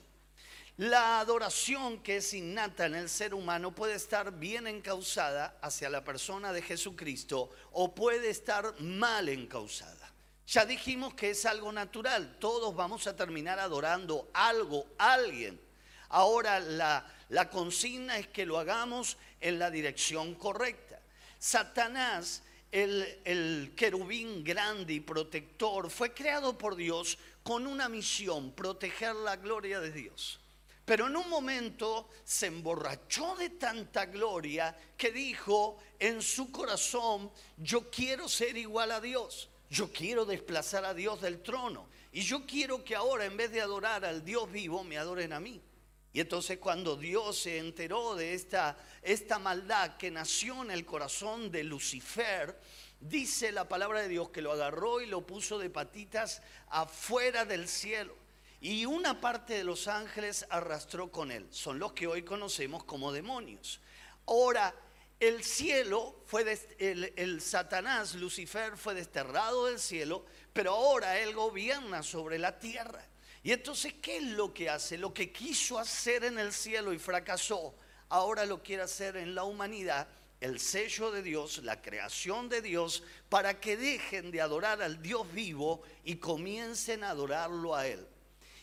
La 0.78 1.20
adoración 1.20 2.02
que 2.02 2.18
es 2.18 2.34
innata 2.34 2.86
en 2.86 2.96
el 2.96 3.10
ser 3.10 3.34
humano 3.34 3.76
puede 3.76 3.96
estar 3.96 4.32
bien 4.40 4.68
encausada 4.68 5.58
hacia 5.62 5.90
la 5.90 6.04
persona 6.04 6.54
de 6.54 6.62
Jesucristo 6.62 7.52
o 7.72 7.94
puede 7.94 8.30
estar 8.30 8.80
mal 8.80 9.30
encausada. 9.30 10.12
Ya 10.48 10.66
dijimos 10.66 11.14
que 11.14 11.30
es 11.30 11.46
algo 11.46 11.72
natural, 11.72 12.38
todos 12.40 12.76
vamos 12.76 13.06
a 13.06 13.16
terminar 13.16 13.60
adorando 13.60 14.32
algo, 14.34 14.88
alguien. 14.98 15.62
Ahora 16.10 16.60
la, 16.60 17.06
la 17.30 17.50
consigna 17.50 18.18
es 18.18 18.28
que 18.28 18.46
lo 18.46 18.58
hagamos 18.58 19.18
en 19.40 19.60
la 19.60 19.70
dirección 19.70 20.36
correcta. 20.36 21.00
Satanás 21.38 22.44
el, 22.72 23.74
querubín 23.76 24.44
grande 24.44 24.94
y 24.94 25.00
protector, 25.00 25.90
fue 25.90 26.14
creado 26.14 26.58
por 26.58 26.76
Dios 26.76 27.18
con 27.44 27.68
una 27.68 27.90
misión, 27.90 28.54
proteger 28.54 29.16
la 29.16 29.36
gloria 29.36 29.80
de 29.80 29.92
Dios. 29.92 30.40
Pero 30.86 31.08
en 31.08 31.16
un 31.16 31.30
momento 31.30 32.10
se 32.24 32.48
emborrachó 32.48 33.36
de 33.36 33.52
tanta 33.52 34.06
gloria 34.06 34.76
que 34.98 35.12
dijo 35.12 35.78
en 36.00 36.22
su 36.22 36.52
corazón, 36.52 37.32
yo 37.58 37.90
quiero 37.90 38.28
ser 38.28 38.58
igual 38.58 38.92
a 38.92 39.02
Dios, 39.02 39.50
yo 39.70 39.92
quiero 39.92 40.26
desplazar 40.26 40.84
a 40.86 40.94
Dios 40.94 41.22
del 41.22 41.42
trono 41.42 41.88
y 42.12 42.22
yo 42.22 42.46
quiero 42.46 42.84
que 42.84 42.96
ahora 42.96 43.26
en 43.26 43.38
vez 43.38 43.52
de 43.52 43.62
adorar 43.62 44.04
al 44.04 44.26
Dios 44.26 44.52
vivo 44.52 44.84
me 44.84 44.98
adoren 44.98 45.34
a 45.34 45.40
mí. 45.40 45.62
Y 46.14 46.20
entonces 46.20 46.58
cuando 46.58 46.98
Dios 46.98 47.40
se 47.40 47.58
enteró 47.58 48.16
de 48.16 48.34
esta, 48.34 48.78
esta 49.02 49.40
maldad 49.40 49.96
que 49.98 50.12
nació 50.12 50.62
en 50.62 50.72
el 50.72 50.86
corazón 50.86 51.52
de 51.52 51.64
Lucifer, 51.64 52.60
dice 53.00 53.52
la 53.52 53.68
palabra 53.68 54.02
de 54.02 54.10
Dios 54.10 54.30
que 54.30 54.42
lo 54.42 54.52
agarró 54.52 55.02
y 55.02 55.06
lo 55.06 55.26
puso 55.26 55.58
de 55.58 55.70
patitas 55.70 56.42
afuera 56.68 57.46
del 57.46 57.68
cielo. 57.68 58.16
Y 58.60 58.86
una 58.86 59.20
parte 59.20 59.56
de 59.56 59.64
los 59.64 59.88
ángeles 59.88 60.46
arrastró 60.50 61.12
con 61.12 61.32
él. 61.32 61.48
Son 61.50 61.80
los 61.80 61.94
que 61.94 62.08
hoy 62.08 62.24
conocemos 62.24 62.84
como 62.84 63.12
demonios. 63.12 63.80
Ahora, 64.28 64.76
el 65.20 65.44
cielo 65.44 66.22
fue, 66.26 66.60
el, 66.78 67.14
el 67.16 67.42
Satanás, 67.42 68.16
Lucifer, 68.16 68.78
fue 68.78 68.94
desterrado 68.94 69.68
del 69.68 69.80
cielo, 69.80 70.26
pero 70.52 70.74
ahora 70.74 71.20
él 71.20 71.34
gobierna 71.34 72.04
sobre 72.04 72.38
la 72.38 72.60
tierra. 72.60 73.08
Y 73.44 73.52
entonces, 73.52 73.94
¿qué 74.02 74.18
es 74.18 74.24
lo 74.24 74.54
que 74.54 74.70
hace? 74.70 74.98
Lo 74.98 75.14
que 75.14 75.32
quiso 75.32 75.80
hacer 75.80 76.24
en 76.24 76.38
el 76.38 76.54
cielo 76.54 76.94
y 76.94 77.00
fracasó, 77.00 77.74
ahora 78.10 78.46
lo 78.46 78.62
quiere 78.62 78.84
hacer 78.84 79.18
en 79.18 79.34
la 79.34 79.44
humanidad, 79.44 80.08
el 80.40 80.60
sello 80.60 81.12
de 81.12 81.24
Dios, 81.24 81.60
la 81.64 81.82
creación 81.82 82.50
de 82.50 82.62
Dios, 82.62 83.04
para 83.30 83.60
que 83.60 83.78
dejen 83.78 84.32
de 84.32 84.42
adorar 84.42 84.82
al 84.82 85.02
Dios 85.02 85.32
vivo 85.34 85.82
y 86.04 86.16
comiencen 86.16 87.04
a 87.04 87.12
adorarlo 87.12 87.76
a 87.76 87.88
Él. 87.88 88.08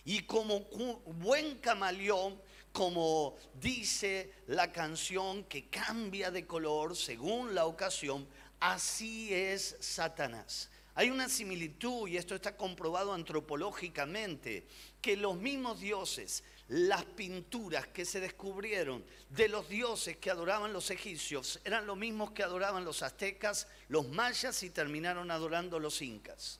Y 0.04 0.22
como 0.22 0.60
buen 1.06 1.58
camaleón, 1.58 2.40
como 2.72 3.36
dice 3.54 4.32
la 4.46 4.72
canción 4.72 5.44
que 5.44 5.68
cambia 5.68 6.30
de 6.30 6.46
color 6.46 6.96
según 6.96 7.54
la 7.54 7.66
ocasión, 7.66 8.28
así 8.60 9.34
es 9.34 9.76
Satanás. 9.80 10.70
Hay 10.98 11.10
una 11.10 11.28
similitud, 11.28 12.08
y 12.08 12.16
esto 12.16 12.34
está 12.34 12.56
comprobado 12.56 13.12
antropológicamente, 13.12 14.66
que 15.00 15.16
los 15.16 15.36
mismos 15.36 15.78
dioses, 15.78 16.42
las 16.66 17.04
pinturas 17.04 17.86
que 17.86 18.04
se 18.04 18.18
descubrieron 18.18 19.04
de 19.30 19.48
los 19.48 19.68
dioses 19.68 20.16
que 20.16 20.28
adoraban 20.28 20.72
los 20.72 20.90
egipcios, 20.90 21.60
eran 21.62 21.86
los 21.86 21.96
mismos 21.96 22.32
que 22.32 22.42
adoraban 22.42 22.84
los 22.84 23.04
aztecas, 23.04 23.68
los 23.86 24.08
mayas 24.08 24.60
y 24.64 24.70
terminaron 24.70 25.30
adorando 25.30 25.78
los 25.78 26.02
incas. 26.02 26.58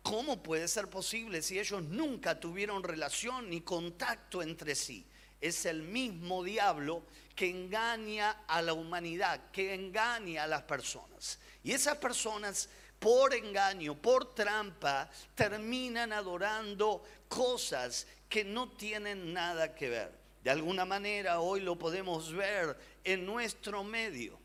¿Cómo 0.00 0.42
puede 0.42 0.66
ser 0.66 0.88
posible 0.88 1.42
si 1.42 1.58
ellos 1.58 1.82
nunca 1.82 2.40
tuvieron 2.40 2.82
relación 2.82 3.50
ni 3.50 3.60
contacto 3.60 4.40
entre 4.40 4.74
sí? 4.74 5.04
Es 5.42 5.66
el 5.66 5.82
mismo 5.82 6.42
diablo 6.42 7.02
que 7.36 7.50
engaña 7.50 8.30
a 8.48 8.62
la 8.62 8.72
humanidad, 8.72 9.50
que 9.50 9.74
engaña 9.74 10.44
a 10.44 10.46
las 10.46 10.62
personas. 10.62 11.38
Y 11.62 11.72
esas 11.72 11.98
personas 11.98 12.70
por 12.98 13.34
engaño, 13.34 13.94
por 13.94 14.34
trampa, 14.34 15.08
terminan 15.34 16.12
adorando 16.12 17.02
cosas 17.28 18.06
que 18.28 18.44
no 18.44 18.70
tienen 18.70 19.32
nada 19.32 19.74
que 19.74 19.88
ver. 19.88 20.18
De 20.42 20.50
alguna 20.50 20.84
manera 20.84 21.40
hoy 21.40 21.60
lo 21.60 21.78
podemos 21.78 22.32
ver 22.32 22.76
en 23.04 23.26
nuestro 23.26 23.84
medio. 23.84 24.38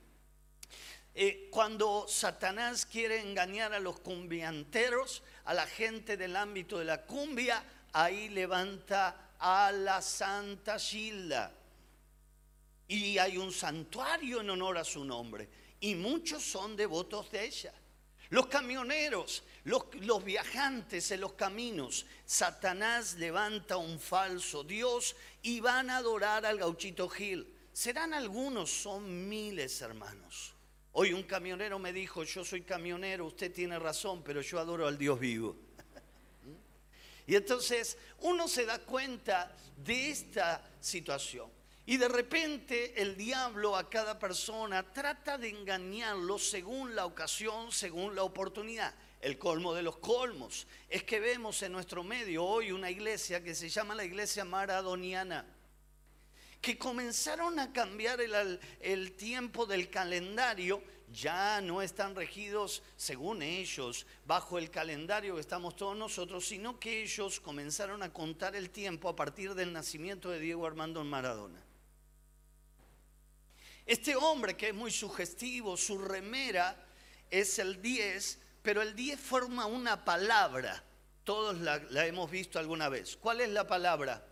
Eh, 1.15 1.47
cuando 1.51 2.07
Satanás 2.07 2.85
quiere 2.85 3.21
engañar 3.21 3.73
a 3.73 3.79
los 3.79 3.99
cumbianteros, 3.99 5.21
a 5.45 5.53
la 5.53 5.67
gente 5.67 6.17
del 6.17 6.35
ámbito 6.35 6.79
de 6.79 6.85
la 6.85 7.03
cumbia, 7.03 7.63
ahí 7.91 8.29
levanta 8.29 9.33
a 9.37 9.71
la 9.71 10.01
Santa 10.01 10.79
Gilda. 10.79 11.51
Y 12.87 13.17
hay 13.17 13.37
un 13.37 13.51
santuario 13.51 14.41
en 14.41 14.49
honor 14.49 14.77
a 14.77 14.83
su 14.83 15.05
nombre. 15.05 15.47
Y 15.79 15.95
muchos 15.95 16.43
son 16.43 16.75
devotos 16.75 17.31
de 17.31 17.45
ella. 17.45 17.73
Los 18.33 18.47
camioneros, 18.47 19.43
los, 19.65 20.23
viajantes 20.25 21.11
en 21.11 21.21
los 21.21 21.33
caminos, 21.33 22.07
Satanás 22.25 23.13
levanta 23.19 23.77
un 23.77 23.99
falso 23.99 24.63
Dios 24.63 25.15
y 25.43 25.59
van 25.59 25.91
a 25.91 25.97
adorar 25.97 26.43
al 26.43 26.57
gauchito 26.57 27.07
Gil. 27.09 27.47
Serán 27.71 28.11
algunos, 28.11 28.71
son 28.71 29.29
miles 29.29 29.79
hermanos. 29.81 30.55
Hoy 30.93 31.13
un 31.13 31.21
camionero 31.21 31.77
me 31.77 31.93
dijo, 31.93 32.23
yo 32.23 32.43
soy 32.43 32.63
camionero, 32.63 33.27
usted 33.27 33.53
tiene 33.53 33.77
razón, 33.77 34.23
pero 34.23 34.41
yo 34.41 34.57
adoro 34.57 34.87
al 34.87 34.97
Dios 34.97 35.19
vivo. 35.19 35.55
y 37.27 37.35
entonces 37.35 37.99
uno 38.21 38.47
se 38.47 38.65
da 38.65 38.79
cuenta 38.79 39.55
de 39.77 40.09
esta 40.09 40.67
situación. 40.81 41.51
Y 41.85 41.97
de 41.97 42.07
repente 42.07 43.01
el 43.01 43.17
diablo 43.17 43.75
a 43.75 43.89
cada 43.89 44.17
persona 44.17 44.83
trata 44.93 45.37
de 45.37 45.49
engañarlo 45.49 46.39
según 46.39 46.95
la 46.95 47.05
ocasión, 47.05 47.71
según 47.71 48.15
la 48.15 48.23
oportunidad. 48.23 48.93
El 49.19 49.37
colmo 49.37 49.73
de 49.73 49.83
los 49.83 49.97
colmos 49.97 50.67
es 50.89 51.03
que 51.03 51.19
vemos 51.19 51.61
en 51.61 51.71
nuestro 51.71 52.03
medio 52.03 52.45
hoy 52.45 52.71
una 52.71 52.89
iglesia 52.89 53.43
que 53.43 53.55
se 53.55 53.69
llama 53.69 53.95
la 53.95 54.05
iglesia 54.05 54.45
maradoniana 54.45 55.45
que 56.63 56.77
comenzaron 56.77 57.59
a 57.59 57.73
cambiar 57.73 58.21
el, 58.21 59.11
tiempo 59.17 59.65
del 59.65 59.89
calendario, 59.89 60.81
ya 61.11 61.59
no 61.59 61.81
están 61.81 62.15
regidos, 62.15 62.81
según 62.95 63.41
ellos, 63.41 64.07
bajo 64.25 64.57
el 64.57 64.71
calendario 64.71 65.35
que 65.35 65.41
estamos 65.41 65.75
todos 65.75 65.97
nosotros, 65.97 66.47
sino 66.47 66.79
que 66.79 67.03
ellos 67.03 67.41
comenzaron 67.41 68.01
a 68.01 68.13
contar 68.13 68.55
el 68.55 68.69
tiempo 68.69 69.09
a 69.09 69.15
partir 69.17 69.55
del 69.55 69.73
nacimiento 69.73 70.29
de 70.29 70.39
Diego 70.39 70.65
Armando 70.65 71.03
Maradona. 71.03 71.61
Este 73.85 74.15
hombre 74.15 74.55
que 74.55 74.69
es 74.69 74.73
muy 74.73 74.91
sugestivo, 74.91 75.75
su 75.75 75.97
remera 75.97 76.75
es 77.29 77.59
el 77.59 77.81
10, 77.81 78.39
pero 78.61 78.81
el 78.81 78.95
10 78.95 79.19
forma 79.19 79.65
una 79.65 80.05
palabra. 80.05 80.83
Todos 81.23 81.59
la, 81.59 82.05
hemos 82.05 82.29
visto 82.31 82.59
alguna 82.59 82.89
vez. 82.89 83.17
¿Cuál 83.17 83.41
es 83.41 83.49
la 83.49 83.67
palabra? 83.67 84.25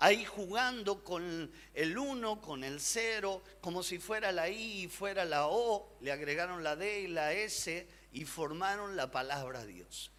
ahí 0.00 0.24
jugando 0.24 1.04
con 1.04 1.52
el 1.74 1.98
1, 1.98 2.40
con 2.40 2.64
el 2.64 2.80
0, 2.80 3.42
como 3.60 3.82
si 3.82 3.98
fuera 3.98 4.32
la 4.32 4.48
I 4.48 4.84
y 4.84 4.88
fuera 4.88 5.26
la 5.26 5.46
O, 5.46 5.94
le 6.00 6.10
agregaron 6.10 6.64
la 6.64 6.74
D 6.74 7.02
y 7.02 7.06
la 7.08 7.34
S 7.34 7.86
y 8.10 8.24
formaron 8.24 8.96
la 8.96 9.10
palabra 9.10 9.64
Dios. 9.66 10.10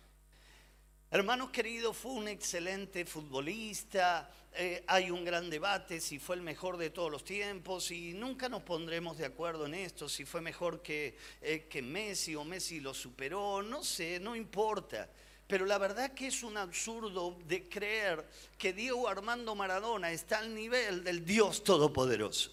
Hermanos 1.10 1.50
queridos, 1.50 1.98
fue 1.98 2.12
un 2.12 2.28
excelente 2.28 3.06
futbolista, 3.06 4.30
eh, 4.54 4.84
hay 4.88 5.10
un 5.12 5.24
gran 5.24 5.50
debate 5.50 6.02
si 6.02 6.20
fue 6.20 6.36
el 6.36 6.42
mejor 6.42 6.76
de 6.78 6.90
todos 6.90 7.10
los 7.10 7.24
tiempos 7.24 7.90
y 7.92 8.14
nunca 8.14 8.50
nos 8.50 8.64
pondremos 8.64 9.18
de 9.18 9.26
acuerdo 9.26 9.66
en 9.66 9.74
esto, 9.74 10.10
si 10.10 10.26
fue 10.26 10.42
mejor 10.42 10.82
que, 10.82 11.16
eh, 11.42 11.68
que 11.70 11.82
Messi 11.82 12.36
o 12.36 12.44
Messi 12.44 12.82
lo 12.82 12.94
superó, 12.94 13.62
no 13.62 13.84
sé, 13.84 14.20
no 14.20 14.36
importa. 14.36 15.10
Pero 15.48 15.66
la 15.66 15.78
verdad 15.78 16.14
que 16.14 16.28
es 16.28 16.44
un 16.44 16.58
absurdo 16.58 17.38
de 17.46 17.68
creer 17.68 18.26
que 18.58 18.74
Diego 18.74 19.08
Armando 19.08 19.56
Maradona 19.56 20.12
está 20.12 20.40
al 20.40 20.54
nivel 20.54 21.04
del 21.04 21.26
Dios 21.26 21.64
Todopoderoso. 21.64 22.52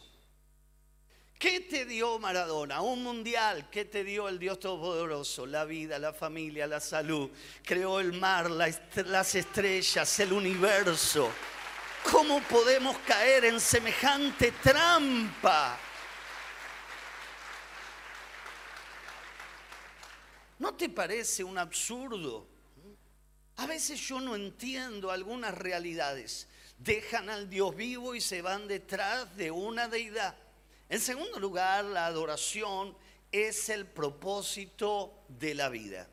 ¿Qué 1.39 1.61
te 1.61 1.85
dio 1.85 2.19
Maradona? 2.19 2.81
Un 2.81 3.05
mundial. 3.05 3.71
¿Qué 3.71 3.85
te 3.85 4.03
dio 4.03 4.29
el 4.29 4.41
Dios 4.41 4.59
Todopoderoso? 4.59 5.47
La 5.47 5.65
vida, 5.65 5.97
la 6.01 6.13
familia, 6.13 6.67
la 6.67 6.81
salud. 6.81 7.31
Creó 7.65 8.01
el 8.01 8.15
mar, 8.15 8.51
las 8.51 9.35
estrellas, 9.37 10.19
el 10.19 10.33
universo. 10.33 11.31
¿Cómo 12.05 12.41
podemos 12.43 12.97
caer 12.99 13.45
en 13.45 13.61
semejante 13.61 14.53
trampa? 14.53 15.79
¿No 20.59 20.75
te 20.75 20.89
parece 20.89 21.45
un 21.45 21.59
absurdo? 21.59 22.47
A 23.57 23.67
veces 23.67 24.01
yo 24.01 24.21
no 24.21 24.35
entiendo 24.37 25.11
algunas 25.11 25.55
realidades. 25.55 26.49
Dejan 26.79 27.29
al 27.29 27.51
Dios 27.51 27.75
vivo 27.75 28.15
y 28.15 28.21
se 28.21 28.41
van 28.43 28.69
detrás 28.69 29.37
de 29.37 29.51
una 29.51 29.89
deidad. 29.89 30.37
En 30.89 31.01
segundo 31.01 31.39
lugar, 31.39 31.85
la 31.85 32.07
adoración 32.07 32.97
es 33.31 33.69
el 33.69 33.87
propósito 33.87 35.25
de 35.29 35.55
la 35.55 35.69
vida. 35.69 36.09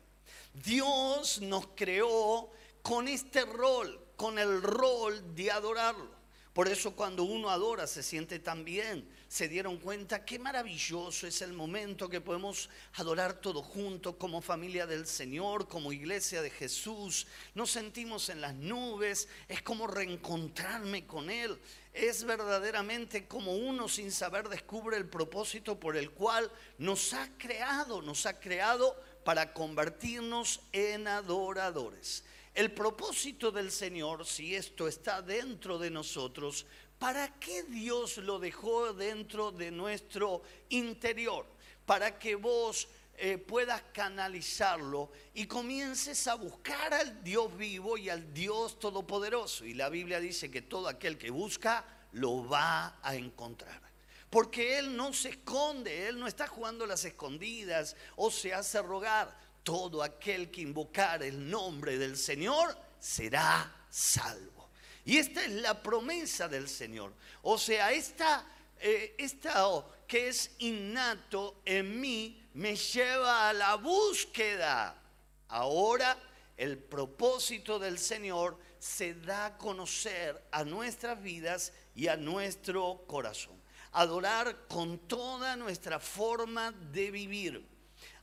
Dios 0.52 1.40
nos 1.40 1.68
creó 1.68 2.50
con 2.82 3.08
este 3.08 3.44
rol, 3.44 4.05
con 4.16 4.38
el 4.38 4.62
rol 4.62 5.34
de 5.34 5.50
adorarlo. 5.50 6.16
Por 6.56 6.68
eso 6.68 6.96
cuando 6.96 7.22
uno 7.22 7.50
adora 7.50 7.86
se 7.86 8.02
siente 8.02 8.38
tan 8.38 8.64
bien. 8.64 9.06
Se 9.28 9.46
dieron 9.46 9.76
cuenta 9.76 10.24
qué 10.24 10.38
maravilloso 10.38 11.26
es 11.26 11.42
el 11.42 11.52
momento 11.52 12.08
que 12.08 12.22
podemos 12.22 12.70
adorar 12.94 13.34
todos 13.42 13.66
juntos 13.66 14.14
como 14.16 14.40
familia 14.40 14.86
del 14.86 15.06
Señor, 15.06 15.68
como 15.68 15.92
iglesia 15.92 16.40
de 16.40 16.48
Jesús. 16.48 17.26
Nos 17.54 17.72
sentimos 17.72 18.30
en 18.30 18.40
las 18.40 18.54
nubes, 18.54 19.28
es 19.48 19.60
como 19.60 19.86
reencontrarme 19.86 21.06
con 21.06 21.28
Él. 21.28 21.58
Es 21.92 22.24
verdaderamente 22.24 23.26
como 23.28 23.54
uno 23.54 23.86
sin 23.86 24.10
saber 24.10 24.48
descubre 24.48 24.96
el 24.96 25.10
propósito 25.10 25.78
por 25.78 25.94
el 25.94 26.10
cual 26.12 26.50
nos 26.78 27.12
ha 27.12 27.28
creado, 27.36 28.00
nos 28.00 28.24
ha 28.24 28.40
creado 28.40 28.98
para 29.24 29.52
convertirnos 29.52 30.60
en 30.72 31.06
adoradores. 31.06 32.24
El 32.56 32.72
propósito 32.72 33.52
del 33.52 33.70
Señor, 33.70 34.24
si 34.24 34.54
esto 34.54 34.88
está 34.88 35.20
dentro 35.20 35.78
de 35.78 35.90
nosotros, 35.90 36.64
¿para 36.98 37.38
qué 37.38 37.64
Dios 37.64 38.16
lo 38.16 38.38
dejó 38.38 38.94
dentro 38.94 39.52
de 39.52 39.70
nuestro 39.70 40.40
interior? 40.70 41.44
Para 41.84 42.18
que 42.18 42.34
vos 42.34 42.88
eh, 43.18 43.36
puedas 43.36 43.82
canalizarlo 43.92 45.12
y 45.34 45.44
comiences 45.46 46.26
a 46.28 46.34
buscar 46.36 46.94
al 46.94 47.22
Dios 47.22 47.54
vivo 47.58 47.98
y 47.98 48.08
al 48.08 48.32
Dios 48.32 48.78
todopoderoso. 48.78 49.66
Y 49.66 49.74
la 49.74 49.90
Biblia 49.90 50.18
dice 50.18 50.50
que 50.50 50.62
todo 50.62 50.88
aquel 50.88 51.18
que 51.18 51.28
busca 51.28 51.84
lo 52.12 52.48
va 52.48 52.98
a 53.02 53.16
encontrar. 53.16 53.82
Porque 54.30 54.78
Él 54.78 54.96
no 54.96 55.12
se 55.12 55.28
esconde, 55.28 56.08
Él 56.08 56.18
no 56.18 56.26
está 56.26 56.46
jugando 56.46 56.86
las 56.86 57.04
escondidas 57.04 57.96
o 58.16 58.30
se 58.30 58.54
hace 58.54 58.80
rogar 58.80 59.45
todo 59.66 60.00
aquel 60.00 60.48
que 60.48 60.60
invocar 60.60 61.24
el 61.24 61.50
nombre 61.50 61.98
del 61.98 62.16
Señor 62.16 62.78
será 63.00 63.74
salvo. 63.90 64.70
Y 65.04 65.16
esta 65.16 65.44
es 65.44 65.50
la 65.50 65.82
promesa 65.82 66.46
del 66.46 66.68
Señor. 66.68 67.12
O 67.42 67.58
sea, 67.58 67.90
esta, 67.90 68.46
eh, 68.78 69.16
esta 69.18 69.84
que 70.06 70.28
es 70.28 70.52
innato 70.60 71.62
en 71.64 72.00
mí 72.00 72.48
me 72.54 72.76
lleva 72.76 73.48
a 73.48 73.52
la 73.52 73.74
búsqueda. 73.74 75.02
Ahora 75.48 76.16
el 76.56 76.78
propósito 76.78 77.80
del 77.80 77.98
Señor 77.98 78.60
se 78.78 79.14
da 79.14 79.46
a 79.46 79.58
conocer 79.58 80.46
a 80.52 80.62
nuestras 80.62 81.20
vidas 81.20 81.72
y 81.96 82.06
a 82.06 82.16
nuestro 82.16 83.02
corazón. 83.08 83.60
Adorar 83.90 84.68
con 84.68 85.08
toda 85.08 85.56
nuestra 85.56 85.98
forma 85.98 86.70
de 86.70 87.10
vivir 87.10 87.75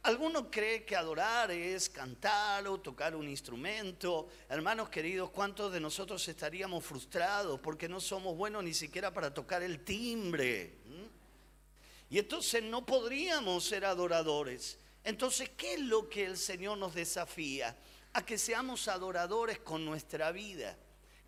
Alguno 0.03 0.51
cree 0.51 0.83
que 0.83 0.97
adorar 0.97 1.49
es 1.51 1.89
cantar 1.89 2.67
o 2.67 2.77
tocar 2.77 3.15
un 3.15 3.29
instrumento. 3.29 4.27
Hermanos 4.49 4.89
queridos, 4.89 5.29
¿cuántos 5.29 5.71
de 5.71 5.79
nosotros 5.79 6.27
estaríamos 6.27 6.83
frustrados 6.83 7.57
porque 7.61 7.87
no 7.87 8.01
somos 8.01 8.35
buenos 8.35 8.65
ni 8.65 8.73
siquiera 8.73 9.13
para 9.13 9.33
tocar 9.33 9.63
el 9.63 9.85
timbre? 9.85 10.79
¿Mm? 10.83 12.13
Y 12.15 12.19
entonces 12.19 12.61
no 12.61 12.85
podríamos 12.85 13.63
ser 13.63 13.85
adoradores. 13.85 14.77
Entonces, 15.05 15.51
¿qué 15.55 15.75
es 15.75 15.79
lo 15.79 16.09
que 16.09 16.25
el 16.25 16.35
Señor 16.35 16.77
nos 16.77 16.93
desafía? 16.93 17.73
A 18.11 18.25
que 18.25 18.37
seamos 18.37 18.89
adoradores 18.89 19.59
con 19.59 19.85
nuestra 19.85 20.33
vida 20.33 20.77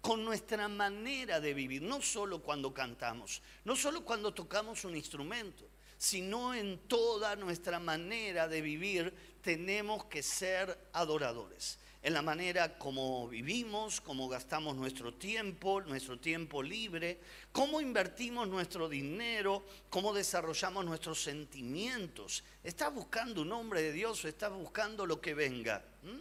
con 0.02 0.24
nuestra 0.24 0.68
manera 0.68 1.40
de 1.40 1.56
vivir, 1.56 1.82
no 1.82 2.00
solo 2.00 2.40
cuando 2.44 2.72
cantamos, 2.72 3.42
no 3.64 3.76
solo 3.76 4.06
cuando 4.06 4.36
tocamos 4.36 4.86
un 4.86 4.96
instrumento, 4.96 5.68
sino 5.98 6.54
en 6.54 6.80
toda 6.88 7.36
nuestra 7.36 7.80
manera 7.80 8.48
de 8.48 8.62
vivir 8.62 9.14
tenemos 9.42 10.06
que 10.06 10.24
ser 10.24 10.90
adoradores. 10.94 11.78
En 12.02 12.14
la 12.14 12.22
manera 12.22 12.78
como 12.78 13.28
vivimos, 13.28 14.00
cómo 14.00 14.30
gastamos 14.30 14.76
nuestro 14.76 15.16
tiempo, 15.16 15.82
nuestro 15.82 16.20
tiempo 16.20 16.62
libre, 16.62 17.20
cómo 17.52 17.82
invertimos 17.82 18.48
nuestro 18.48 18.88
dinero, 18.88 19.66
cómo 19.90 20.14
desarrollamos 20.14 20.86
nuestros 20.86 21.24
sentimientos. 21.24 22.44
¿Estás 22.64 22.94
buscando 22.94 23.42
un 23.42 23.52
hombre 23.52 23.82
de 23.82 23.92
Dios 23.92 24.24
o 24.24 24.28
estás 24.28 24.52
buscando 24.52 25.08
lo 25.08 25.20
que 25.20 25.34
venga? 25.34 25.84
¿Mm? 26.04 26.20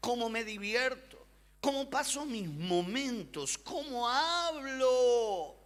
¿Cómo 0.00 0.30
me 0.30 0.44
divierto? 0.44 1.26
¿Cómo 1.60 1.90
paso 1.90 2.24
mis 2.24 2.48
momentos? 2.48 3.58
¿Cómo 3.58 4.08
hablo? 4.08 5.61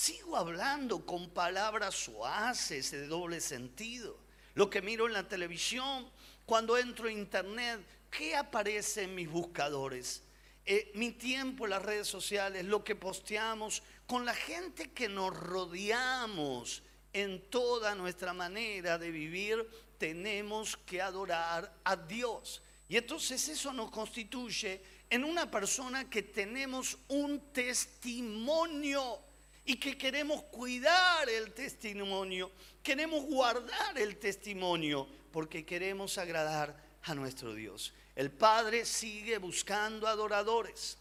Sigo 0.00 0.38
hablando 0.38 1.04
con 1.04 1.28
palabras 1.28 1.94
suaces 1.94 2.90
de 2.90 3.06
doble 3.06 3.38
sentido. 3.38 4.16
Lo 4.54 4.70
que 4.70 4.80
miro 4.80 5.06
en 5.06 5.12
la 5.12 5.28
televisión, 5.28 6.10
cuando 6.46 6.78
entro 6.78 7.06
a 7.06 7.12
internet, 7.12 7.82
¿qué 8.10 8.34
aparece 8.34 9.02
en 9.02 9.14
mis 9.14 9.28
buscadores? 9.28 10.22
Eh, 10.64 10.90
mi 10.94 11.10
tiempo 11.10 11.64
en 11.64 11.72
las 11.72 11.82
redes 11.82 12.08
sociales, 12.08 12.64
lo 12.64 12.82
que 12.82 12.96
posteamos, 12.96 13.82
con 14.06 14.24
la 14.24 14.32
gente 14.32 14.90
que 14.90 15.06
nos 15.06 15.36
rodeamos 15.36 16.82
en 17.12 17.50
toda 17.50 17.94
nuestra 17.94 18.32
manera 18.32 18.96
de 18.96 19.10
vivir, 19.10 19.68
tenemos 19.98 20.78
que 20.78 21.02
adorar 21.02 21.74
a 21.84 21.94
Dios. 21.96 22.62
Y 22.88 22.96
entonces 22.96 23.46
eso 23.50 23.70
nos 23.74 23.90
constituye 23.90 24.82
en 25.10 25.24
una 25.24 25.50
persona 25.50 26.08
que 26.08 26.22
tenemos 26.22 26.96
un 27.08 27.52
testimonio 27.52 29.28
y 29.70 29.76
que 29.76 29.96
queremos 29.96 30.42
cuidar 30.50 31.28
el 31.28 31.52
testimonio, 31.52 32.50
queremos 32.82 33.24
guardar 33.26 33.96
el 33.96 34.16
testimonio, 34.16 35.06
porque 35.30 35.64
queremos 35.64 36.18
agradar 36.18 36.76
a 37.04 37.14
nuestro 37.14 37.54
Dios. 37.54 37.94
El 38.16 38.32
Padre 38.32 38.84
sigue 38.84 39.38
buscando 39.38 40.08
adoradores. 40.08 40.98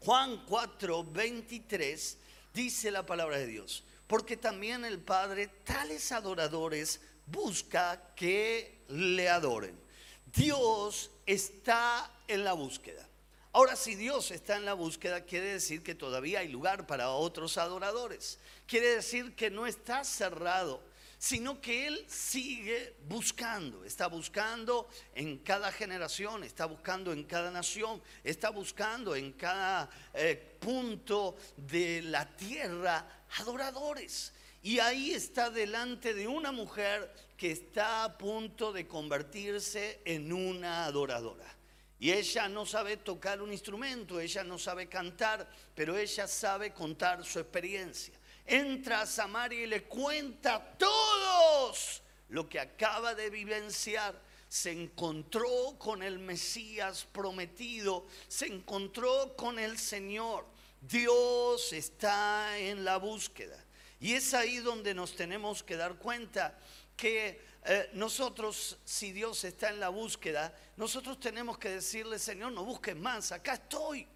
Juan 0.00 0.44
4, 0.48 1.04
23 1.04 2.18
dice 2.52 2.90
la 2.90 3.06
palabra 3.06 3.38
de 3.38 3.46
Dios, 3.46 3.84
porque 4.08 4.36
también 4.36 4.84
el 4.84 4.98
Padre 4.98 5.46
tales 5.62 6.10
adoradores 6.10 7.00
busca 7.26 8.12
que 8.16 8.82
le 8.88 9.28
adoren. 9.28 9.78
Dios 10.26 11.12
está 11.26 12.12
en 12.26 12.42
la 12.42 12.54
búsqueda. 12.54 13.07
Ahora, 13.52 13.76
si 13.76 13.94
Dios 13.94 14.30
está 14.30 14.56
en 14.56 14.66
la 14.66 14.74
búsqueda, 14.74 15.22
quiere 15.22 15.54
decir 15.54 15.82
que 15.82 15.94
todavía 15.94 16.40
hay 16.40 16.48
lugar 16.48 16.86
para 16.86 17.10
otros 17.10 17.56
adoradores. 17.56 18.38
Quiere 18.66 18.96
decir 18.96 19.34
que 19.34 19.50
no 19.50 19.66
está 19.66 20.04
cerrado, 20.04 20.82
sino 21.18 21.60
que 21.60 21.86
Él 21.86 22.04
sigue 22.08 22.94
buscando. 23.08 23.84
Está 23.84 24.06
buscando 24.06 24.88
en 25.14 25.38
cada 25.38 25.72
generación, 25.72 26.44
está 26.44 26.66
buscando 26.66 27.12
en 27.12 27.24
cada 27.24 27.50
nación, 27.50 28.02
está 28.22 28.50
buscando 28.50 29.16
en 29.16 29.32
cada 29.32 29.88
eh, 30.12 30.56
punto 30.60 31.36
de 31.56 32.02
la 32.02 32.28
tierra 32.36 33.24
adoradores. 33.38 34.32
Y 34.62 34.78
ahí 34.78 35.12
está 35.12 35.50
delante 35.50 36.12
de 36.12 36.28
una 36.28 36.52
mujer 36.52 37.12
que 37.36 37.50
está 37.52 38.04
a 38.04 38.18
punto 38.18 38.72
de 38.72 38.86
convertirse 38.86 40.00
en 40.04 40.32
una 40.32 40.84
adoradora. 40.84 41.57
Y 42.00 42.12
ella 42.12 42.48
no 42.48 42.64
sabe 42.64 42.96
tocar 42.96 43.42
un 43.42 43.52
instrumento, 43.52 44.20
ella 44.20 44.44
no 44.44 44.58
sabe 44.58 44.88
cantar, 44.88 45.48
pero 45.74 45.96
ella 45.96 46.28
sabe 46.28 46.72
contar 46.72 47.24
su 47.24 47.40
experiencia. 47.40 48.14
Entra 48.46 49.02
a 49.02 49.06
Samaria 49.06 49.62
y 49.62 49.66
le 49.66 49.82
cuenta 49.84 50.54
a 50.54 50.78
todos 50.78 52.02
lo 52.28 52.48
que 52.48 52.60
acaba 52.60 53.14
de 53.14 53.30
vivenciar. 53.30 54.20
Se 54.48 54.70
encontró 54.70 55.76
con 55.78 56.02
el 56.02 56.18
Mesías 56.18 57.06
prometido, 57.10 58.06
se 58.28 58.46
encontró 58.46 59.34
con 59.36 59.58
el 59.58 59.76
Señor. 59.76 60.46
Dios 60.80 61.72
está 61.72 62.58
en 62.58 62.84
la 62.84 62.96
búsqueda. 62.96 63.62
Y 64.00 64.14
es 64.14 64.32
ahí 64.32 64.58
donde 64.58 64.94
nos 64.94 65.16
tenemos 65.16 65.64
que 65.64 65.76
dar 65.76 65.96
cuenta 65.96 66.56
que 66.96 67.40
eh, 67.70 67.90
nosotros, 67.92 68.78
si 68.82 69.12
Dios 69.12 69.44
está 69.44 69.68
en 69.68 69.78
la 69.78 69.90
búsqueda, 69.90 70.56
nosotros 70.78 71.20
tenemos 71.20 71.58
que 71.58 71.68
decirle, 71.68 72.18
Señor, 72.18 72.52
no 72.52 72.64
busques 72.64 72.96
más, 72.96 73.30
acá 73.30 73.54
estoy. 73.54 74.06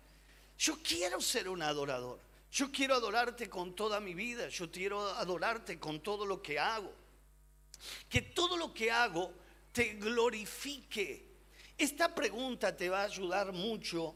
Yo 0.57 0.79
quiero 0.83 1.21
ser 1.21 1.51
un 1.51 1.61
adorador. 1.61 2.19
Yo 2.51 2.73
quiero 2.73 2.95
adorarte 2.95 3.51
con 3.51 3.75
toda 3.77 4.01
mi 4.01 4.15
vida. 4.15 4.49
Yo 4.49 4.71
quiero 4.71 5.07
adorarte 5.07 5.79
con 5.79 6.01
todo 6.01 6.25
lo 6.25 6.41
que 6.41 6.59
hago. 6.59 6.91
Que 8.09 8.23
todo 8.23 8.57
lo 8.57 8.73
que 8.73 8.91
hago 8.91 9.35
te 9.71 9.95
glorifique. 9.97 11.23
Esta 11.77 12.15
pregunta 12.15 12.75
te 12.75 12.89
va 12.89 13.03
a 13.03 13.05
ayudar 13.05 13.53
mucho 13.53 14.15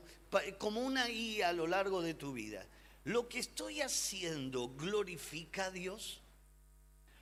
como 0.56 0.80
una 0.80 1.08
guía 1.08 1.50
a 1.50 1.52
lo 1.52 1.66
largo 1.66 2.00
de 2.00 2.14
tu 2.14 2.32
vida. 2.32 2.66
¿Lo 3.04 3.28
que 3.28 3.40
estoy 3.40 3.82
haciendo 3.82 4.68
glorifica 4.68 5.66
a 5.66 5.70
Dios? 5.70 6.22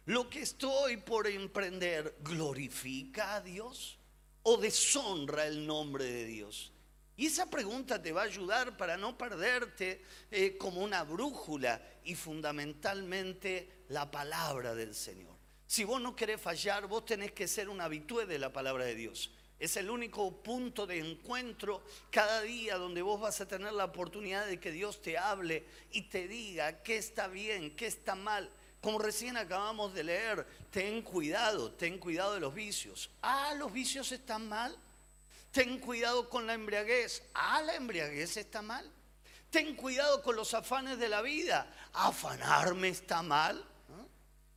¿Lo 0.06 0.28
que 0.28 0.42
estoy 0.42 0.98
por 0.98 1.26
emprender 1.26 2.16
glorifica 2.20 3.36
a 3.36 3.40
Dios 3.40 3.98
o 4.42 4.58
deshonra 4.58 5.46
el 5.46 5.66
nombre 5.66 6.04
de 6.04 6.26
Dios? 6.26 6.72
Y 7.16 7.26
esa 7.26 7.48
pregunta 7.48 8.02
te 8.02 8.12
va 8.12 8.22
a 8.22 8.26
ayudar 8.26 8.76
para 8.76 8.98
no 8.98 9.16
perderte 9.16 10.02
eh, 10.30 10.58
como 10.58 10.82
una 10.82 11.04
brújula 11.04 11.80
y 12.04 12.16
fundamentalmente 12.16 13.84
la 13.88 14.10
palabra 14.10 14.74
del 14.74 14.94
Señor. 14.94 15.32
Si 15.66 15.84
vos 15.84 16.02
no 16.02 16.14
querés 16.14 16.40
fallar, 16.40 16.86
vos 16.86 17.06
tenés 17.06 17.32
que 17.32 17.48
ser 17.48 17.70
un 17.70 17.80
habitué 17.80 18.26
de 18.26 18.38
la 18.38 18.52
palabra 18.52 18.84
de 18.84 18.94
Dios. 18.94 19.30
Es 19.58 19.78
el 19.78 19.88
único 19.88 20.42
punto 20.42 20.86
de 20.86 20.98
encuentro 20.98 21.82
cada 22.10 22.42
día 22.42 22.76
donde 22.76 23.00
vos 23.00 23.20
vas 23.20 23.40
a 23.40 23.48
tener 23.48 23.72
la 23.72 23.86
oportunidad 23.86 24.46
de 24.46 24.60
que 24.60 24.70
Dios 24.70 25.00
te 25.00 25.16
hable 25.16 25.64
y 25.92 26.02
te 26.02 26.28
diga 26.28 26.82
qué 26.82 26.98
está 26.98 27.28
bien, 27.28 27.74
qué 27.74 27.86
está 27.86 28.14
mal. 28.14 28.50
Como 28.84 28.98
recién 28.98 29.38
acabamos 29.38 29.94
de 29.94 30.04
leer, 30.04 30.46
ten 30.70 31.00
cuidado, 31.00 31.72
ten 31.72 31.96
cuidado 31.96 32.34
de 32.34 32.40
los 32.40 32.54
vicios. 32.54 33.08
Ah, 33.22 33.54
los 33.56 33.72
vicios 33.72 34.12
están 34.12 34.46
mal. 34.46 34.76
Ten 35.50 35.78
cuidado 35.78 36.28
con 36.28 36.46
la 36.46 36.52
embriaguez. 36.52 37.22
Ah, 37.32 37.62
la 37.62 37.76
embriaguez 37.76 38.36
está 38.36 38.60
mal. 38.60 38.86
Ten 39.48 39.74
cuidado 39.74 40.20
con 40.20 40.36
los 40.36 40.52
afanes 40.52 40.98
de 40.98 41.08
la 41.08 41.22
vida. 41.22 41.66
Afanarme 41.94 42.88
está 42.88 43.22
mal. 43.22 43.64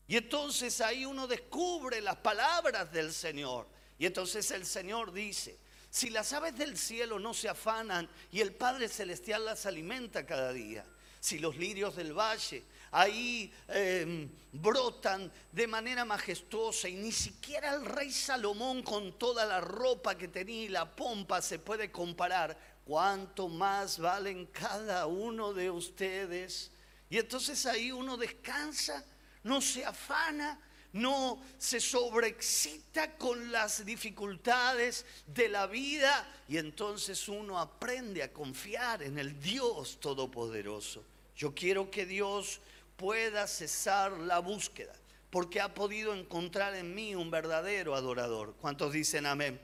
Y 0.07 0.17
entonces 0.17 0.81
ahí 0.81 1.05
uno 1.05 1.25
descubre 1.25 2.01
las 2.01 2.17
palabras 2.17 2.91
del 2.91 3.13
Señor. 3.13 3.65
Y 3.97 4.07
entonces 4.07 4.51
el 4.51 4.65
Señor 4.65 5.13
dice, 5.13 5.57
si 5.89 6.09
las 6.09 6.33
aves 6.33 6.57
del 6.57 6.77
cielo 6.77 7.17
no 7.17 7.33
se 7.33 7.47
afanan 7.47 8.09
y 8.29 8.41
el 8.41 8.53
Padre 8.53 8.89
Celestial 8.89 9.45
las 9.45 9.65
alimenta 9.65 10.25
cada 10.25 10.51
día, 10.51 10.83
si 11.21 11.39
los 11.39 11.55
lirios 11.55 11.95
del 11.95 12.11
valle 12.11 12.65
ahí 12.91 13.51
em, 13.67 14.29
brotan 14.51 15.31
de 15.51 15.67
manera 15.67 16.05
majestuosa 16.05 16.89
y 16.89 16.95
ni 16.95 17.11
siquiera 17.11 17.73
el 17.73 17.85
rey 17.85 18.11
Salomón 18.11 18.83
con 18.83 19.17
toda 19.17 19.45
la 19.45 19.61
ropa 19.61 20.17
que 20.17 20.27
tenía 20.27 20.63
y 20.63 20.69
la 20.69 20.95
pompa 20.95 21.41
se 21.41 21.59
puede 21.59 21.91
comparar, 21.91 22.57
cuánto 22.87 23.49
más 23.49 23.99
valen 23.99 24.45
cada 24.47 25.07
uno 25.07 25.53
de 25.53 25.69
ustedes. 25.69 26.71
Y 27.09 27.17
entonces 27.17 27.65
ahí 27.65 27.91
uno 27.91 28.15
descansa, 28.15 29.03
no 29.43 29.61
se 29.61 29.83
afana, 29.85 30.59
no 30.93 31.41
se 31.57 31.79
sobreexcita 31.79 33.17
con 33.17 33.51
las 33.51 33.85
dificultades 33.85 35.05
de 35.27 35.49
la 35.49 35.67
vida 35.67 36.27
y 36.47 36.57
entonces 36.57 37.27
uno 37.27 37.59
aprende 37.59 38.23
a 38.23 38.31
confiar 38.31 39.03
en 39.03 39.19
el 39.19 39.39
Dios 39.39 39.99
Todopoderoso. 39.99 41.03
Yo 41.35 41.53
quiero 41.53 41.91
que 41.91 42.05
Dios 42.05 42.61
pueda 42.97 43.47
cesar 43.47 44.11
la 44.11 44.39
búsqueda, 44.39 44.93
porque 45.29 45.61
ha 45.61 45.73
podido 45.73 46.13
encontrar 46.13 46.75
en 46.75 46.93
mí 46.93 47.15
un 47.15 47.31
verdadero 47.31 47.95
adorador. 47.95 48.55
¿Cuántos 48.59 48.91
dicen 48.91 49.25
amén? 49.25 49.61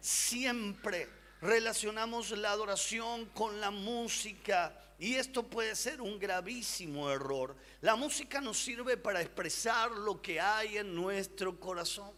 Siempre 0.00 1.08
relacionamos 1.40 2.30
la 2.30 2.52
adoración 2.52 3.26
con 3.26 3.60
la 3.60 3.70
música 3.70 4.78
y 4.98 5.14
esto 5.14 5.42
puede 5.42 5.74
ser 5.74 6.00
un 6.00 6.18
gravísimo 6.18 7.10
error. 7.10 7.56
La 7.80 7.96
música 7.96 8.40
nos 8.40 8.58
sirve 8.58 8.96
para 8.96 9.20
expresar 9.20 9.90
lo 9.90 10.22
que 10.22 10.38
hay 10.40 10.78
en 10.78 10.94
nuestro 10.94 11.58
corazón. 11.58 12.12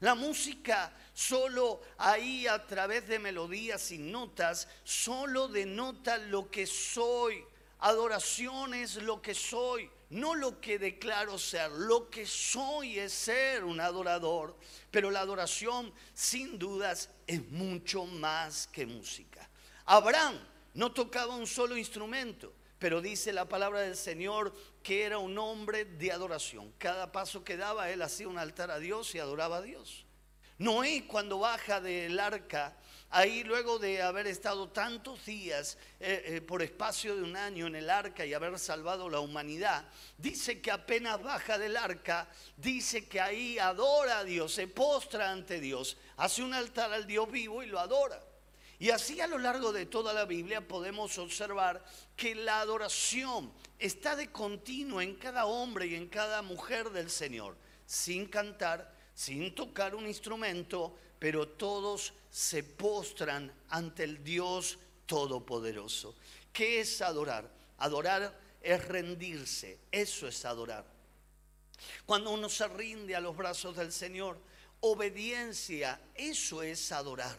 La 0.00 0.14
música 0.14 0.96
solo 1.12 1.80
ahí 1.98 2.46
a 2.46 2.66
través 2.66 3.06
de 3.06 3.18
melodías 3.18 3.90
y 3.92 3.98
notas, 3.98 4.66
solo 4.82 5.46
denota 5.48 6.16
lo 6.18 6.50
que 6.50 6.66
soy. 6.66 7.44
Adoración 7.84 8.74
es 8.74 8.94
lo 9.02 9.20
que 9.20 9.34
soy, 9.34 9.90
no 10.10 10.36
lo 10.36 10.60
que 10.60 10.78
declaro 10.78 11.36
ser. 11.36 11.68
Lo 11.72 12.08
que 12.08 12.24
soy 12.26 13.00
es 13.00 13.12
ser 13.12 13.64
un 13.64 13.80
adorador. 13.80 14.56
Pero 14.92 15.10
la 15.10 15.18
adoración, 15.18 15.92
sin 16.14 16.60
dudas, 16.60 17.10
es 17.26 17.44
mucho 17.50 18.04
más 18.06 18.68
que 18.68 18.86
música. 18.86 19.50
Abraham 19.84 20.38
no 20.74 20.92
tocaba 20.92 21.34
un 21.34 21.48
solo 21.48 21.76
instrumento, 21.76 22.52
pero 22.78 23.00
dice 23.00 23.32
la 23.32 23.48
palabra 23.48 23.80
del 23.80 23.96
Señor 23.96 24.54
que 24.84 25.02
era 25.02 25.18
un 25.18 25.36
hombre 25.36 25.84
de 25.84 26.12
adoración. 26.12 26.72
Cada 26.78 27.10
paso 27.10 27.42
que 27.42 27.56
daba, 27.56 27.90
él 27.90 28.00
hacía 28.02 28.28
un 28.28 28.38
altar 28.38 28.70
a 28.70 28.78
Dios 28.78 29.12
y 29.16 29.18
adoraba 29.18 29.56
a 29.56 29.62
Dios. 29.62 30.06
Noé 30.62 31.06
cuando 31.08 31.40
baja 31.40 31.80
del 31.80 32.20
arca, 32.20 32.76
ahí 33.10 33.42
luego 33.42 33.80
de 33.80 34.00
haber 34.00 34.28
estado 34.28 34.68
tantos 34.68 35.26
días 35.26 35.76
eh, 35.98 36.22
eh, 36.24 36.40
por 36.40 36.62
espacio 36.62 37.16
de 37.16 37.22
un 37.24 37.36
año 37.36 37.66
en 37.66 37.74
el 37.74 37.90
arca 37.90 38.24
y 38.24 38.32
haber 38.32 38.56
salvado 38.60 39.10
la 39.10 39.18
humanidad, 39.18 39.84
dice 40.16 40.60
que 40.60 40.70
apenas 40.70 41.20
baja 41.20 41.58
del 41.58 41.76
arca, 41.76 42.28
dice 42.56 43.08
que 43.08 43.20
ahí 43.20 43.58
adora 43.58 44.20
a 44.20 44.24
Dios, 44.24 44.54
se 44.54 44.68
postra 44.68 45.32
ante 45.32 45.58
Dios, 45.58 45.96
hace 46.16 46.44
un 46.44 46.54
altar 46.54 46.92
al 46.92 47.08
Dios 47.08 47.28
vivo 47.28 47.64
y 47.64 47.66
lo 47.66 47.80
adora. 47.80 48.22
Y 48.78 48.90
así 48.90 49.20
a 49.20 49.26
lo 49.26 49.38
largo 49.38 49.72
de 49.72 49.86
toda 49.86 50.12
la 50.12 50.26
Biblia 50.26 50.60
podemos 50.68 51.18
observar 51.18 51.84
que 52.14 52.36
la 52.36 52.60
adoración 52.60 53.52
está 53.80 54.14
de 54.14 54.30
continuo 54.30 55.00
en 55.00 55.16
cada 55.16 55.46
hombre 55.46 55.86
y 55.86 55.96
en 55.96 56.06
cada 56.06 56.40
mujer 56.42 56.90
del 56.90 57.10
Señor, 57.10 57.56
sin 57.84 58.26
cantar, 58.26 58.91
sin 59.14 59.54
tocar 59.54 59.94
un 59.94 60.06
instrumento, 60.06 60.96
pero 61.18 61.48
todos 61.48 62.12
se 62.30 62.64
postran 62.64 63.52
ante 63.68 64.04
el 64.04 64.22
Dios 64.24 64.78
Todopoderoso. 65.06 66.14
¿Qué 66.52 66.80
es 66.80 67.02
adorar? 67.02 67.48
Adorar 67.78 68.38
es 68.60 68.84
rendirse, 68.86 69.78
eso 69.90 70.28
es 70.28 70.44
adorar. 70.44 70.84
Cuando 72.06 72.30
uno 72.30 72.48
se 72.48 72.66
rinde 72.68 73.14
a 73.14 73.20
los 73.20 73.36
brazos 73.36 73.76
del 73.76 73.92
Señor, 73.92 74.38
obediencia, 74.80 76.00
eso 76.14 76.62
es 76.62 76.92
adorar. 76.92 77.38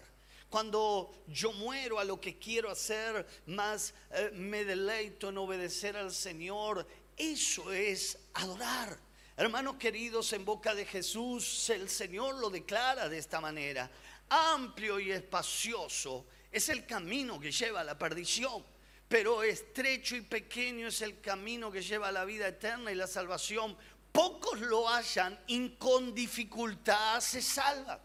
Cuando 0.50 1.24
yo 1.28 1.52
muero 1.54 1.98
a 1.98 2.04
lo 2.04 2.22
que 2.22 2.38
quiero 2.38 2.70
hacer, 2.70 3.26
más 3.48 3.94
eh, 4.12 4.30
me 4.34 4.64
deleito 4.64 5.30
en 5.30 5.38
obedecer 5.40 5.98
al 5.98 6.12
Señor, 6.12 6.86
eso 7.18 7.72
es 7.72 8.18
adorar. 8.36 9.00
Hermanos 9.36 9.78
queridos, 9.78 10.32
en 10.34 10.46
boca 10.46 10.76
de 10.76 10.86
Jesús 10.86 11.68
el 11.72 11.90
Señor 11.90 12.36
lo 12.36 12.52
declara 12.52 13.10
de 13.10 13.18
esta 13.18 13.42
manera. 13.42 13.90
Amplio 14.30 15.00
y 15.00 15.12
espacioso 15.12 16.28
es 16.52 16.70
el 16.70 16.86
camino 16.86 17.40
que 17.40 17.52
lleva 17.52 17.82
a 17.82 17.84
la 17.84 17.98
perdición, 17.98 18.64
pero 19.08 19.42
estrecho 19.42 20.16
y 20.16 20.22
pequeño 20.22 20.88
es 20.88 21.02
el 21.02 21.20
camino 21.20 21.72
que 21.72 21.82
lleva 21.82 22.10
a 22.10 22.12
la 22.12 22.26
vida 22.26 22.48
eterna 22.48 22.92
y 22.92 22.96
la 22.96 23.08
salvación. 23.08 23.76
Pocos 24.12 24.60
lo 24.62 24.88
hallan 24.88 25.40
y 25.48 25.70
con 25.78 26.14
dificultad 26.14 27.20
se 27.20 27.42
salvan. 27.42 28.00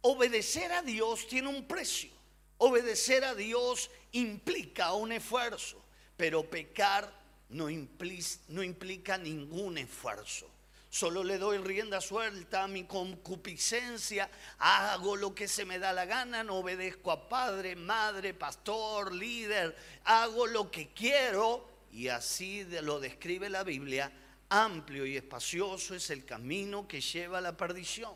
Obedecer 0.00 0.72
a 0.72 0.80
Dios 0.80 1.28
tiene 1.28 1.48
un 1.48 1.68
precio. 1.68 2.12
Obedecer 2.56 3.24
a 3.24 3.34
Dios 3.34 3.90
implica 4.12 4.94
un 4.94 5.12
esfuerzo, 5.12 5.84
pero 6.16 6.48
pecar 6.48 7.23
no 7.54 7.70
implica, 7.70 8.28
no 8.48 8.62
implica 8.62 9.16
ningún 9.16 9.78
esfuerzo. 9.78 10.50
Solo 10.90 11.24
le 11.24 11.38
doy 11.38 11.58
rienda 11.58 12.00
suelta 12.00 12.64
a 12.64 12.68
mi 12.68 12.84
concupiscencia, 12.84 14.28
hago 14.58 15.16
lo 15.16 15.34
que 15.34 15.48
se 15.48 15.64
me 15.64 15.78
da 15.78 15.92
la 15.92 16.04
gana, 16.04 16.44
no 16.44 16.56
obedezco 16.56 17.10
a 17.10 17.28
padre, 17.28 17.74
madre, 17.74 18.34
pastor, 18.34 19.12
líder, 19.12 19.76
hago 20.04 20.46
lo 20.46 20.70
que 20.70 20.88
quiero 20.88 21.68
y 21.92 22.08
así 22.08 22.64
lo 22.82 23.00
describe 23.00 23.48
la 23.48 23.64
Biblia, 23.64 24.10
amplio 24.48 25.06
y 25.06 25.16
espacioso 25.16 25.94
es 25.94 26.10
el 26.10 26.24
camino 26.24 26.86
que 26.86 27.00
lleva 27.00 27.38
a 27.38 27.40
la 27.40 27.56
perdición. 27.56 28.14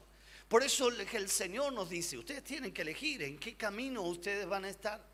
Por 0.48 0.62
eso 0.62 0.88
el 0.88 1.28
Señor 1.28 1.72
nos 1.72 1.90
dice, 1.90 2.18
ustedes 2.18 2.42
tienen 2.42 2.72
que 2.72 2.82
elegir 2.82 3.22
en 3.22 3.38
qué 3.38 3.56
camino 3.56 4.02
ustedes 4.02 4.46
van 4.46 4.64
a 4.64 4.70
estar 4.70 5.04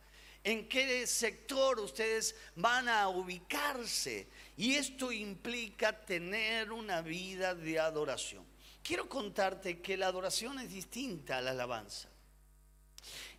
en 0.44 0.68
qué 0.68 1.06
sector 1.06 1.80
ustedes 1.80 2.36
van 2.54 2.88
a 2.88 3.08
ubicarse. 3.08 4.28
Y 4.56 4.74
esto 4.74 5.10
implica 5.10 6.04
tener 6.04 6.70
una 6.70 7.00
vida 7.00 7.54
de 7.54 7.80
adoración. 7.80 8.44
Quiero 8.82 9.08
contarte 9.08 9.80
que 9.80 9.96
la 9.96 10.08
adoración 10.08 10.60
es 10.60 10.70
distinta 10.70 11.38
a 11.38 11.40
la 11.40 11.52
alabanza. 11.52 12.10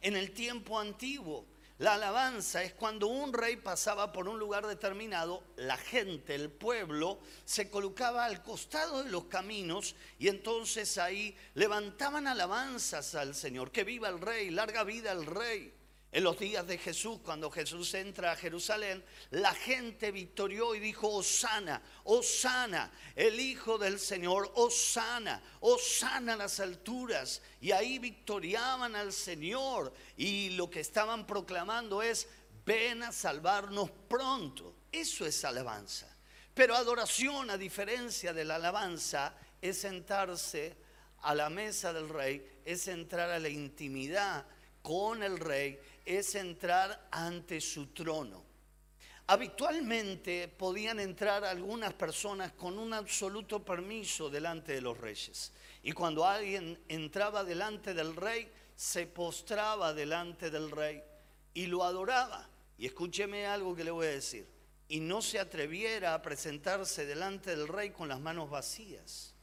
En 0.01 0.15
el 0.15 0.31
tiempo 0.31 0.79
antiguo, 0.79 1.45
la 1.77 1.95
alabanza 1.95 2.63
es 2.63 2.73
cuando 2.73 3.07
un 3.07 3.33
rey 3.33 3.57
pasaba 3.57 4.11
por 4.11 4.27
un 4.27 4.39
lugar 4.39 4.65
determinado, 4.65 5.43
la 5.57 5.77
gente, 5.77 6.33
el 6.33 6.49
pueblo, 6.49 7.19
se 7.43 7.69
colocaba 7.69 8.25
al 8.25 8.41
costado 8.41 9.03
de 9.03 9.11
los 9.11 9.25
caminos 9.25 9.95
y 10.17 10.29
entonces 10.29 10.97
ahí 10.97 11.37
levantaban 11.53 12.27
alabanzas 12.27 13.13
al 13.13 13.35
Señor. 13.35 13.71
Que 13.71 13.83
viva 13.83 14.07
el 14.07 14.21
rey, 14.21 14.49
larga 14.49 14.83
vida 14.83 15.11
el 15.11 15.25
rey. 15.25 15.74
En 16.15 16.23
los 16.23 16.39
días 16.39 16.65
de 16.65 16.77
Jesús, 16.77 17.19
cuando 17.21 17.51
Jesús 17.51 17.93
entra 17.93 18.31
a 18.31 18.35
Jerusalén, 18.37 19.03
la 19.31 19.53
gente 19.53 20.13
victorió 20.13 20.73
y 20.73 20.79
dijo, 20.79 21.09
Osana, 21.09 21.81
Osana, 22.05 22.89
el 23.17 23.37
Hijo 23.37 23.77
del 23.77 23.99
Señor, 23.99 24.49
Osana, 24.55 25.43
Osana 25.59 26.37
las 26.37 26.61
alturas. 26.61 27.41
Y 27.59 27.73
ahí 27.73 27.99
victoriaban 27.99 28.95
al 28.95 29.11
Señor 29.11 29.91
y 30.15 30.51
lo 30.51 30.69
que 30.69 30.79
estaban 30.79 31.27
proclamando 31.27 32.01
es, 32.01 32.29
ven 32.65 33.03
a 33.03 33.11
salvarnos 33.11 33.91
pronto. 34.07 34.73
Eso 34.93 35.25
es 35.25 35.43
alabanza. 35.43 36.07
Pero 36.53 36.77
adoración, 36.77 37.49
a 37.49 37.57
diferencia 37.57 38.31
de 38.31 38.45
la 38.45 38.55
alabanza, 38.55 39.35
es 39.61 39.79
sentarse 39.79 40.77
a 41.23 41.35
la 41.35 41.49
mesa 41.49 41.91
del 41.91 42.07
rey, 42.07 42.61
es 42.63 42.87
entrar 42.87 43.29
a 43.31 43.39
la 43.39 43.49
intimidad 43.49 44.45
con 44.81 45.23
el 45.23 45.39
rey 45.39 45.79
es 46.05 46.35
entrar 46.35 47.07
ante 47.11 47.59
su 47.59 47.87
trono. 47.87 48.43
Habitualmente 49.27 50.47
podían 50.47 50.99
entrar 50.99 51.43
algunas 51.43 51.93
personas 51.93 52.53
con 52.53 52.77
un 52.77 52.93
absoluto 52.93 53.65
permiso 53.65 54.29
delante 54.29 54.73
de 54.73 54.81
los 54.81 54.97
reyes. 54.97 55.51
Y 55.81 55.93
cuando 55.93 56.25
alguien 56.25 56.79
entraba 56.87 57.43
delante 57.43 57.95
del 57.95 58.15
rey, 58.15 58.51
se 58.75 59.07
postraba 59.07 59.93
delante 59.95 60.51
del 60.51 60.69
rey 60.69 61.01
y 61.55 61.65
lo 61.65 61.83
adoraba. 61.83 62.47
Y 62.77 62.85
escúcheme 62.85 63.47
algo 63.47 63.75
que 63.75 63.83
le 63.83 63.91
voy 63.91 64.05
a 64.07 64.11
decir. 64.11 64.47
Y 64.87 64.99
no 64.99 65.23
se 65.23 65.39
atreviera 65.39 66.13
a 66.13 66.21
presentarse 66.21 67.07
delante 67.07 67.49
del 67.55 67.67
rey 67.67 67.89
con 67.89 68.07
las 68.07 68.19
manos 68.19 68.51
vacías. 68.51 69.33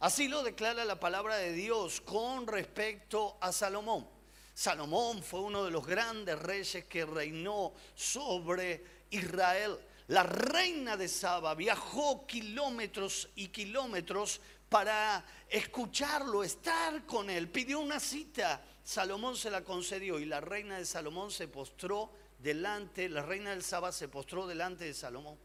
Así 0.00 0.28
lo 0.28 0.42
declara 0.42 0.84
la 0.84 1.00
palabra 1.00 1.36
de 1.36 1.52
Dios 1.52 2.02
con 2.02 2.46
respecto 2.46 3.38
a 3.40 3.52
Salomón. 3.52 4.06
Salomón 4.54 5.22
fue 5.22 5.40
uno 5.40 5.64
de 5.64 5.70
los 5.70 5.86
grandes 5.86 6.38
reyes 6.38 6.84
que 6.84 7.06
reinó 7.06 7.72
sobre 7.94 8.84
Israel. 9.10 9.78
La 10.08 10.24
reina 10.24 10.96
de 10.96 11.08
Saba 11.08 11.54
viajó 11.54 12.26
kilómetros 12.26 13.30
y 13.34 13.48
kilómetros 13.48 14.40
para 14.68 15.24
escucharlo, 15.48 16.44
estar 16.44 17.06
con 17.06 17.30
él. 17.30 17.48
Pidió 17.48 17.80
una 17.80 18.00
cita. 18.00 18.62
Salomón 18.84 19.36
se 19.36 19.50
la 19.50 19.64
concedió 19.64 20.18
y 20.18 20.24
la 20.24 20.40
reina 20.40 20.78
de 20.78 20.84
Salomón 20.84 21.30
se 21.30 21.48
postró 21.48 22.10
delante, 22.38 23.08
la 23.08 23.22
reina 23.22 23.50
del 23.50 23.62
Saba 23.62 23.92
se 23.92 24.08
postró 24.08 24.46
delante 24.46 24.84
de 24.84 24.94
Salomón. 24.94 25.38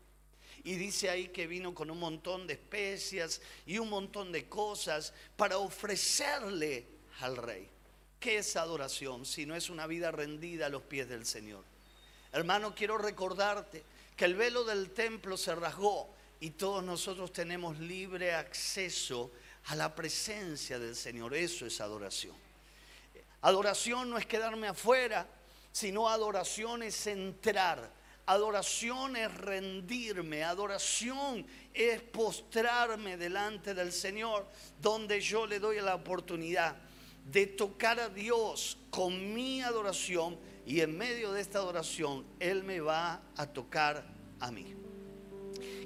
Y 0.64 0.76
dice 0.76 1.10
ahí 1.10 1.30
que 1.30 1.48
vino 1.48 1.74
con 1.74 1.92
un 1.92 2.00
montón 2.00 2.48
de 2.48 2.54
especias 2.54 3.42
y 3.66 3.78
un 3.78 3.90
montón 3.90 4.32
de 4.32 4.50
cosas 4.50 5.14
para 5.36 5.60
ofrecerle 5.60 6.88
al 7.20 7.38
rey. 7.38 7.70
¿Qué 8.20 8.40
es 8.40 8.56
adoración 8.56 9.26
si 9.26 9.46
no 9.46 9.56
es 9.56 9.70
una 9.70 9.86
vida 9.86 10.12
rendida 10.12 10.66
a 10.66 10.70
los 10.70 10.82
pies 10.82 11.08
del 11.08 11.26
Señor? 11.26 11.64
Hermano, 12.32 12.74
quiero 12.74 12.98
recordarte 12.98 13.84
que 14.16 14.26
el 14.26 14.36
velo 14.36 14.64
del 14.64 14.92
templo 14.92 15.38
se 15.38 15.54
rasgó 15.54 16.10
y 16.40 16.52
todos 16.52 16.84
nosotros 16.84 17.32
tenemos 17.32 17.78
libre 17.80 18.34
acceso 18.34 19.32
a 19.66 19.76
la 19.76 19.94
presencia 19.94 20.80
del 20.80 20.96
Señor. 20.96 21.36
Eso 21.36 21.68
es 21.68 21.80
adoración. 21.80 22.36
Adoración 23.42 24.10
no 24.10 24.18
es 24.18 24.26
quedarme 24.26 24.68
afuera, 24.68 25.28
sino 25.72 26.10
adoración 26.10 26.82
es 26.82 27.06
entrar. 27.06 27.92
Adoración 28.26 29.16
es 29.16 29.34
rendirme, 29.36 30.44
adoración 30.44 31.46
es 31.74 32.02
postrarme 32.02 33.16
delante 33.16 33.74
del 33.74 33.94
Señor, 33.94 34.48
donde 34.82 35.22
yo 35.22 35.46
le 35.46 35.60
doy 35.60 35.80
la 35.80 35.96
oportunidad 35.96 36.76
de 37.32 37.48
tocar 37.48 38.00
a 38.00 38.10
Dios 38.10 38.78
con 38.90 39.34
mi 39.34 39.62
adoración 39.62 40.38
y 40.66 40.82
en 40.82 40.98
medio 40.98 41.32
de 41.32 41.42
esta 41.42 41.60
adoración 41.60 42.26
Él 42.40 42.64
me 42.64 42.80
va 42.80 43.22
a 43.36 43.48
tocar 43.48 44.06
a 44.40 44.52
mí. 44.52 44.74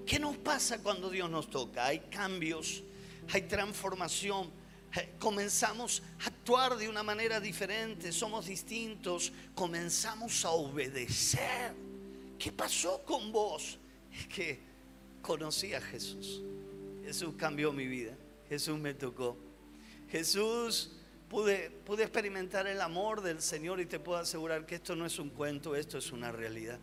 ¿Qué 0.05 0.19
nos 0.19 0.37
pasa 0.37 0.81
cuando 0.81 1.09
Dios 1.09 1.29
nos 1.29 1.49
toca? 1.49 1.85
Hay 1.85 1.99
cambios, 1.99 2.83
hay 3.31 3.43
transformación, 3.43 4.49
eh, 4.95 5.13
comenzamos 5.19 6.03
a 6.19 6.27
actuar 6.27 6.75
de 6.77 6.89
una 6.89 7.03
manera 7.03 7.39
diferente, 7.39 8.11
somos 8.11 8.47
distintos, 8.47 9.31
comenzamos 9.55 10.43
a 10.43 10.51
obedecer. 10.51 11.73
¿Qué 12.37 12.51
pasó 12.51 13.03
con 13.03 13.31
vos? 13.31 13.77
Es 14.11 14.27
que 14.27 14.59
conocí 15.21 15.73
a 15.73 15.81
Jesús. 15.81 16.41
Jesús 17.03 17.35
cambió 17.37 17.71
mi 17.71 17.87
vida. 17.87 18.17
Jesús 18.49 18.77
me 18.79 18.93
tocó. 18.93 19.37
Jesús 20.09 20.91
pude, 21.31 22.03
experimentar 22.03 22.67
el 22.67 22.81
amor 22.81 23.21
del 23.21 23.41
Señor 23.41 23.79
y 23.79 23.85
te 23.85 23.99
puedo 23.99 24.19
asegurar 24.19 24.65
que 24.65 24.75
esto 24.75 24.97
no 24.97 25.05
es 25.05 25.17
un 25.17 25.29
cuento, 25.29 25.77
esto 25.77 25.97
es 25.97 26.11
una 26.11 26.29
realidad. 26.29 26.77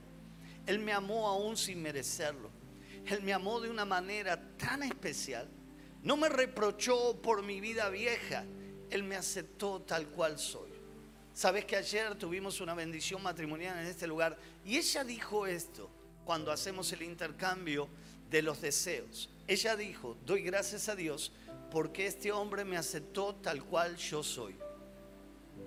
Él 0.67 0.79
me 0.79 0.93
amó 0.93 1.29
aún 1.29 1.55
sin 1.57 1.83
merecerlo. 1.83 2.51
Él 3.07 3.23
me 3.23 3.35
amó 3.35 3.61
de 3.61 3.69
una 3.69 3.85
manera 3.85 4.41
tan 4.57 4.83
especial. 4.83 5.47
No 6.03 6.17
me 6.17 6.31
reprochó 6.31 7.21
por 7.21 7.43
mi 7.43 7.61
vida 7.61 7.91
vieja. 7.91 8.47
Él 8.89 9.03
me 9.03 9.17
aceptó 9.17 9.83
tal 9.83 10.09
cual 10.09 10.39
soy. 10.39 10.71
Sabes 11.35 11.67
que 11.67 11.77
ayer 11.77 12.15
tuvimos 12.15 12.63
una 12.63 12.73
bendición 12.73 13.23
matrimonial 13.23 13.79
en 13.79 13.87
este 13.87 14.07
lugar 14.07 14.39
y 14.65 14.79
ella 14.79 15.05
dijo 15.05 15.47
esto 15.47 15.91
cuando 16.25 16.51
hacemos 16.51 16.91
el 16.93 17.03
intercambio 17.03 17.89
de 18.31 18.41
los 18.41 18.63
deseos. 18.63 19.29
Ella 19.47 19.77
dijo, 19.77 20.17
doy 20.25 20.43
gracias 20.43 20.89
a 20.89 20.97
Dios 20.97 21.33
porque 21.71 22.07
este 22.07 22.33
hombre 22.33 22.65
me 22.65 22.77
aceptó 22.77 23.35
tal 23.37 23.65
cual 23.65 23.97
yo 23.97 24.23
soy. 24.23 24.57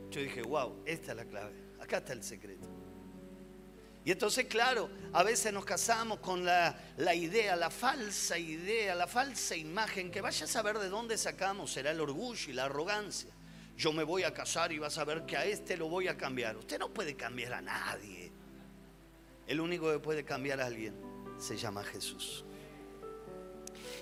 Yo 0.09 0.21
dije, 0.21 0.41
wow, 0.41 0.81
esta 0.85 1.11
es 1.11 1.17
la 1.17 1.25
clave, 1.25 1.53
acá 1.79 1.97
está 1.97 2.13
el 2.13 2.23
secreto. 2.23 2.67
Y 4.03 4.11
entonces, 4.11 4.45
claro, 4.45 4.89
a 5.13 5.21
veces 5.21 5.53
nos 5.53 5.63
casamos 5.63 6.19
con 6.19 6.43
la, 6.43 6.75
idea, 7.13 7.55
la 7.55 7.69
falsa 7.69 8.37
idea, 8.37 8.95
la 8.95 9.05
falsa 9.05 9.55
imagen, 9.55 10.09
que 10.09 10.21
vaya 10.21 10.45
a 10.45 10.47
saber 10.47 10.79
de 10.79 10.89
dónde 10.89 11.17
sacamos, 11.17 11.71
será 11.71 11.91
el 11.91 12.01
orgullo 12.01 12.49
y 12.49 12.53
la 12.53 12.65
arrogancia. 12.65 13.29
Yo 13.77 13.93
me 13.93 14.03
voy 14.03 14.23
a 14.23 14.33
casar 14.33 14.71
y 14.71 14.79
vas 14.79 14.97
a 14.97 15.05
ver 15.05 15.25
que 15.25 15.37
a 15.37 15.45
este 15.45 15.77
lo 15.77 15.87
voy 15.87 16.07
a 16.07 16.17
cambiar. 16.17 16.57
Usted 16.57 16.79
no 16.79 16.89
puede 16.89 17.15
cambiar 17.15 17.53
a 17.53 17.61
nadie. 17.61 18.31
El 19.47 19.59
único 19.59 19.91
que 19.91 19.99
puede 19.99 20.25
cambiar 20.25 20.61
a 20.61 20.65
alguien 20.65 20.95
se 21.37 21.55
llama 21.55 21.83
Jesús. 21.83 22.43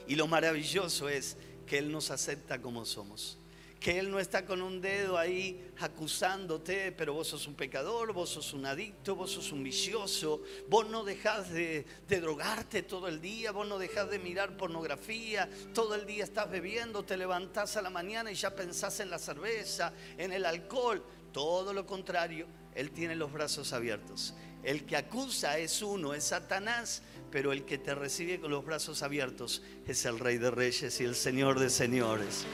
Y 0.07 0.15
lo 0.15 0.27
maravilloso 0.27 1.09
es 1.09 1.37
que 1.69 1.77
Él 1.77 1.91
nos 1.91 2.09
acepta 2.09 2.59
como 2.59 2.83
somos. 2.83 3.37
Que 3.79 3.99
Él 3.99 4.09
no 4.11 4.19
está 4.19 4.43
con 4.43 4.61
un 4.61 4.81
dedo 4.81 5.17
ahí 5.17 5.71
acusándote, 5.79 6.91
pero 6.91 7.13
vos 7.13 7.27
sos 7.27 7.47
un 7.47 7.53
pecador, 7.53 8.11
vos 8.11 8.31
sos 8.31 8.53
un 8.53 8.65
adicto, 8.65 9.15
vos 9.15 9.31
sos 9.31 9.53
un 9.53 9.63
vicioso, 9.63 10.41
vos 10.67 10.89
no 10.89 11.05
dejás 11.05 11.51
de, 11.51 11.85
de 12.07 12.19
drogarte 12.19 12.81
todo 12.81 13.07
el 13.07 13.21
día, 13.21 13.51
vos 13.51 13.67
no 13.67 13.77
dejás 13.77 14.09
de 14.09 14.19
mirar 14.19 14.57
pornografía, 14.57 15.47
todo 15.73 15.95
el 15.95 16.05
día 16.05 16.25
estás 16.25 16.49
bebiendo, 16.49 17.05
te 17.05 17.15
levantás 17.15 17.77
a 17.77 17.81
la 17.83 17.91
mañana 17.91 18.31
y 18.31 18.35
ya 18.35 18.53
pensás 18.53 18.99
en 18.99 19.11
la 19.11 19.19
cerveza, 19.19 19.93
en 20.17 20.33
el 20.33 20.45
alcohol. 20.45 21.05
Todo 21.31 21.71
lo 21.71 21.85
contrario, 21.85 22.47
Él 22.73 22.89
tiene 22.91 23.15
los 23.15 23.31
brazos 23.31 23.71
abiertos. 23.71 24.33
El 24.63 24.85
que 24.85 24.97
acusa 24.97 25.57
es 25.57 25.81
uno, 25.81 26.13
es 26.13 26.25
Satanás, 26.25 27.01
pero 27.31 27.51
el 27.51 27.63
que 27.63 27.77
te 27.77 27.95
recibe 27.95 28.39
con 28.39 28.51
los 28.51 28.65
brazos 28.65 29.03
abiertos 29.03 29.61
es 29.87 30.05
el 30.05 30.19
Rey 30.19 30.37
de 30.37 30.51
Reyes 30.51 30.99
y 31.01 31.03
el 31.03 31.15
Señor 31.15 31.59
de 31.59 31.69
Señores. 31.69 32.45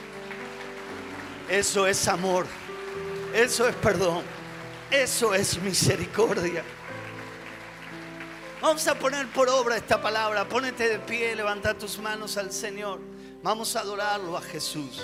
Eso 1.50 1.88
es 1.88 2.08
amor, 2.08 2.48
eso 3.34 3.68
es 3.68 3.76
perdón, 3.76 4.24
eso 4.92 5.34
es 5.34 5.62
misericordia. 5.62 6.64
Vamos 8.62 8.88
a 8.88 8.98
poner 8.98 9.28
por 9.28 9.48
obra 9.50 9.78
esta 9.78 10.02
palabra, 10.02 10.48
ponete 10.50 10.90
de 10.90 11.00
pie, 11.00 11.36
levanta 11.36 11.78
tus 11.78 12.00
manos 12.00 12.36
al 12.38 12.52
Señor. 12.52 13.00
Vamos 13.44 13.76
a 13.76 13.82
adorarlo 13.82 14.36
a 14.36 14.42
Jesús. 14.42 15.04